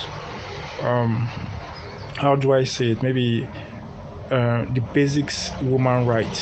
um, 0.81 1.33
how 2.19 2.37
do 2.37 2.53
I 2.53 2.65
say 2.65 2.93
it? 2.93 3.03
Maybe 3.03 3.53
uh, 4.31 4.67
the 4.71 4.81
basics 4.81 5.55
woman 5.61 6.07
right. 6.07 6.37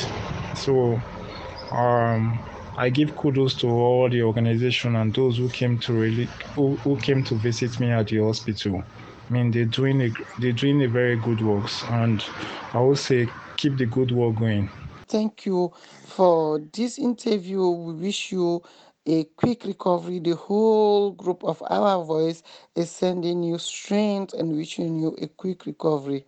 So 0.55 1.03
um, 1.71 2.45
I 2.77 2.89
give 2.89 3.15
kudos 3.15 3.55
to 3.57 3.67
all 3.67 4.09
the 4.09 4.23
organization 4.23 4.95
and 4.95 5.13
those 5.15 5.37
who 5.37 5.49
came 5.49 5.79
to 5.81 5.93
really 5.93 6.33
who, 6.55 6.81
who 6.83 6.99
came 6.99 7.23
to 7.25 7.35
visit 7.37 7.79
me 7.79 7.91
at 7.91 8.07
the 8.07 8.19
hospital. 8.19 8.83
I 9.29 9.33
mean, 9.33 9.51
they're 9.51 9.65
doing 9.65 10.01
a 10.01 10.13
they're 10.37 10.53
doing 10.53 10.83
a 10.83 10.89
very 10.89 11.17
good 11.17 11.41
works, 11.41 11.83
and 11.89 12.23
I 12.73 12.81
would 12.81 12.99
say 12.99 13.33
keep 13.57 13.77
the 13.77 13.87
good 13.87 14.11
work 14.11 14.35
going. 14.37 14.71
Thank 15.07 15.45
you 15.45 15.73
for 16.05 16.59
this 16.59 16.97
interview. 16.97 17.67
We 17.69 17.93
wish 17.95 18.31
you 18.31 18.61
a 19.05 19.23
quick 19.35 19.65
recovery. 19.65 20.19
The 20.19 20.35
whole 20.35 21.11
group 21.11 21.43
of 21.43 21.61
Our 21.69 22.03
Voice 22.03 22.43
is 22.75 22.89
sending 22.89 23.43
you 23.43 23.57
strength 23.57 24.33
and 24.33 24.55
wishing 24.55 24.99
you 24.99 25.15
a 25.21 25.27
quick 25.27 25.65
recovery. 25.65 26.25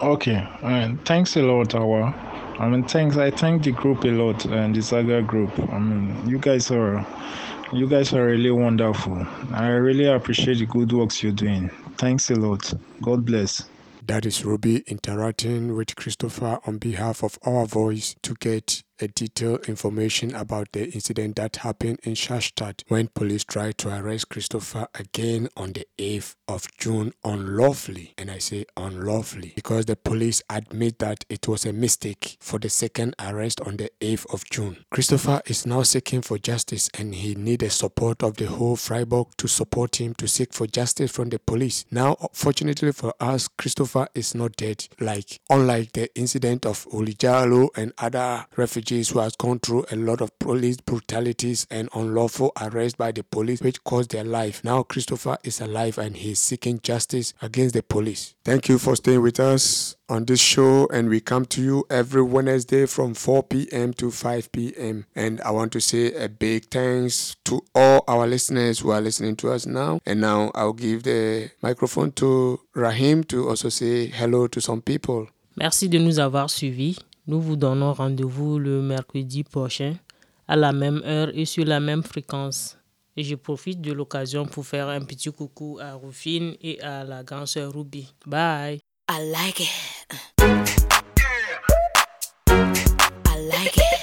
Okay, 0.00 0.46
uh, 0.62 0.94
thanks 1.04 1.36
a 1.36 1.42
lot, 1.42 1.74
Awa. 1.74 2.14
I 2.58 2.68
mean, 2.68 2.84
thanks. 2.84 3.16
I 3.16 3.30
thank 3.30 3.64
the 3.64 3.72
group 3.72 4.04
a 4.04 4.08
lot 4.08 4.44
and 4.46 4.74
the 4.74 4.82
Saga 4.82 5.22
group. 5.22 5.50
I 5.72 5.78
mean, 5.78 6.28
you 6.28 6.38
guys 6.38 6.70
are, 6.70 7.06
you 7.72 7.88
guys 7.88 8.12
are 8.12 8.26
really 8.26 8.50
wonderful. 8.50 9.26
I 9.52 9.68
really 9.68 10.06
appreciate 10.06 10.58
the 10.58 10.66
good 10.66 10.92
works 10.92 11.22
you're 11.22 11.32
doing. 11.32 11.68
Thanks 11.98 12.30
a 12.30 12.34
lot. 12.34 12.72
God 13.02 13.24
bless. 13.24 13.64
That 14.06 14.26
is 14.26 14.44
Ruby 14.44 14.84
interacting 14.86 15.74
with 15.74 15.96
Christopher 15.96 16.58
on 16.66 16.76
behalf 16.76 17.24
of 17.24 17.38
Our 17.42 17.64
Voice 17.64 18.14
to 18.22 18.34
get 18.34 18.82
a 19.00 19.08
detailed 19.08 19.68
information 19.68 20.34
about 20.34 20.72
the 20.72 20.90
incident 20.90 21.36
that 21.36 21.56
happened 21.56 21.98
in 22.04 22.14
Schallstadt 22.14 22.82
when 22.88 23.08
police 23.08 23.44
tried 23.44 23.78
to 23.78 23.88
arrest 23.88 24.28
Christopher 24.28 24.86
again 24.94 25.48
on 25.56 25.72
the 25.72 25.86
8th 25.98 26.36
of 26.46 26.66
June 26.78 27.12
unlawfully. 27.24 28.14
And 28.16 28.30
I 28.30 28.38
say 28.38 28.66
unlawfully 28.76 29.52
because 29.56 29.86
the 29.86 29.96
police 29.96 30.42
admit 30.48 30.98
that 31.00 31.24
it 31.28 31.48
was 31.48 31.66
a 31.66 31.72
mistake 31.72 32.36
for 32.40 32.58
the 32.58 32.70
second 32.70 33.14
arrest 33.18 33.60
on 33.62 33.76
the 33.76 33.90
8th 34.00 34.32
of 34.32 34.44
June. 34.50 34.84
Christopher 34.90 35.42
is 35.46 35.66
now 35.66 35.82
seeking 35.82 36.22
for 36.22 36.38
justice 36.38 36.88
and 36.96 37.14
he 37.14 37.34
needs 37.34 37.64
the 37.64 37.70
support 37.70 38.22
of 38.22 38.36
the 38.36 38.46
whole 38.46 38.76
Freiburg 38.76 39.28
to 39.38 39.48
support 39.48 40.00
him 40.00 40.14
to 40.14 40.28
seek 40.28 40.52
for 40.52 40.66
justice 40.66 41.10
from 41.10 41.30
the 41.30 41.38
police. 41.38 41.84
Now, 41.90 42.16
fortunately 42.32 42.92
for 42.92 43.14
us, 43.20 43.48
Christopher 43.48 44.06
is 44.14 44.34
not 44.34 44.56
dead. 44.56 44.86
Like, 45.00 45.40
unlike 45.50 45.92
the 45.92 46.14
incident 46.16 46.66
of 46.66 46.86
Oury 46.92 47.16
Jalloh 47.16 47.70
and 47.76 47.92
other 47.98 48.46
refugees 48.56 48.83
who 48.84 49.18
has 49.20 49.34
gone 49.36 49.58
through 49.60 49.84
a 49.90 49.96
lot 49.96 50.20
of 50.20 50.38
police 50.38 50.76
brutalities 50.76 51.66
and 51.70 51.88
unlawful 51.94 52.52
arrest 52.60 52.98
by 52.98 53.12
the 53.12 53.22
police 53.24 53.60
which 53.62 53.82
cost 53.84 54.10
their 54.10 54.24
life. 54.24 54.62
Now 54.62 54.82
Christopher 54.82 55.38
is 55.42 55.60
alive 55.60 55.98
and 55.98 56.16
he 56.16 56.32
is 56.32 56.38
seeking 56.38 56.80
justice 56.80 57.32
against 57.40 57.74
the 57.74 57.82
police. 57.82 58.34
Thank 58.44 58.68
you 58.68 58.78
for 58.78 58.96
staying 58.96 59.22
with 59.22 59.40
us 59.40 59.96
on 60.08 60.26
this 60.26 60.40
show 60.40 60.86
and 60.92 61.08
we 61.08 61.20
come 61.20 61.46
to 61.46 61.62
you 61.62 61.84
every 61.88 62.22
Wednesday 62.22 62.86
from 62.86 63.14
4 63.14 63.42
p.m. 63.44 63.94
to 63.94 64.10
5 64.10 64.52
p.m. 64.52 65.06
And 65.14 65.40
I 65.40 65.50
want 65.50 65.72
to 65.72 65.80
say 65.80 66.12
a 66.14 66.28
big 66.28 66.66
thanks 66.66 67.36
to 67.46 67.62
all 67.74 68.04
our 68.06 68.26
listeners 68.26 68.80
who 68.80 68.90
are 68.90 69.00
listening 69.00 69.36
to 69.36 69.50
us 69.50 69.66
now. 69.66 70.00
And 70.04 70.20
now 70.20 70.50
I'll 70.54 70.72
give 70.74 71.04
the 71.04 71.50
microphone 71.62 72.12
to 72.12 72.60
Rahim 72.74 73.24
to 73.24 73.48
also 73.48 73.68
say 73.70 74.06
hello 74.06 74.46
to 74.48 74.60
some 74.60 74.82
people. 74.82 75.28
Merci 75.56 75.88
de 75.88 75.98
nous 75.98 76.18
avoir 76.18 76.50
suivis. 76.50 76.98
Nous 77.26 77.40
vous 77.40 77.56
donnons 77.56 77.94
rendez-vous 77.94 78.58
le 78.58 78.82
mercredi 78.82 79.44
prochain 79.44 79.94
à 80.46 80.56
la 80.56 80.72
même 80.74 81.00
heure 81.06 81.30
et 81.32 81.46
sur 81.46 81.64
la 81.64 81.80
même 81.80 82.02
fréquence. 82.02 82.76
Et 83.16 83.22
je 83.24 83.34
profite 83.34 83.80
de 83.80 83.92
l'occasion 83.92 84.44
pour 84.44 84.66
faire 84.66 84.88
un 84.88 85.00
petit 85.00 85.32
coucou 85.32 85.78
à 85.80 85.94
Rufine 85.94 86.54
et 86.60 86.78
à 86.82 87.02
la 87.02 87.22
grande 87.24 87.46
sœur 87.46 87.72
Ruby. 87.72 88.12
Bye. 88.26 88.78
I 89.10 89.30
like 89.30 89.60
it. 89.60 89.70
I 93.26 93.48
like 93.48 93.76
it. 93.76 93.93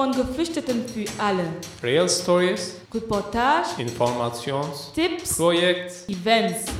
Von 0.00 0.12
Geflüchteten 0.12 0.88
für 0.88 1.04
alle. 1.22 1.44
Real 1.82 2.08
Stories, 2.08 2.76
Reportage, 2.94 3.82
Informations, 3.82 4.90
Tipps, 4.94 5.36
Projekt, 5.36 6.08
Events. 6.08 6.72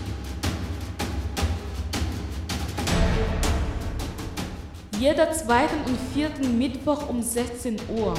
Jeder 4.98 5.30
zweiten 5.32 5.76
und 5.86 5.98
vierten 6.14 6.56
Mittwoch 6.56 7.10
um 7.10 7.20
16 7.20 7.76
Uhr. 7.94 8.14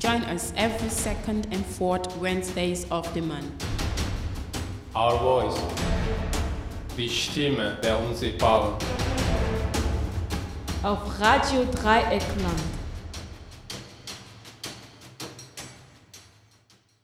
Join 0.00 0.22
us 0.32 0.52
every 0.54 0.88
second 0.88 1.52
and 1.52 1.66
fourth 1.76 2.08
Wednesdays 2.20 2.88
of 2.92 3.08
the 3.14 3.20
month. 3.20 3.50
Our 4.94 5.18
Voice. 5.18 5.60
Die 6.96 7.08
Stimme 7.08 7.78
der 7.82 7.98
Unsichtbaren. 7.98 8.74
Auf 10.84 11.00
Radio 11.18 11.64
Dreieckland. 11.64 12.81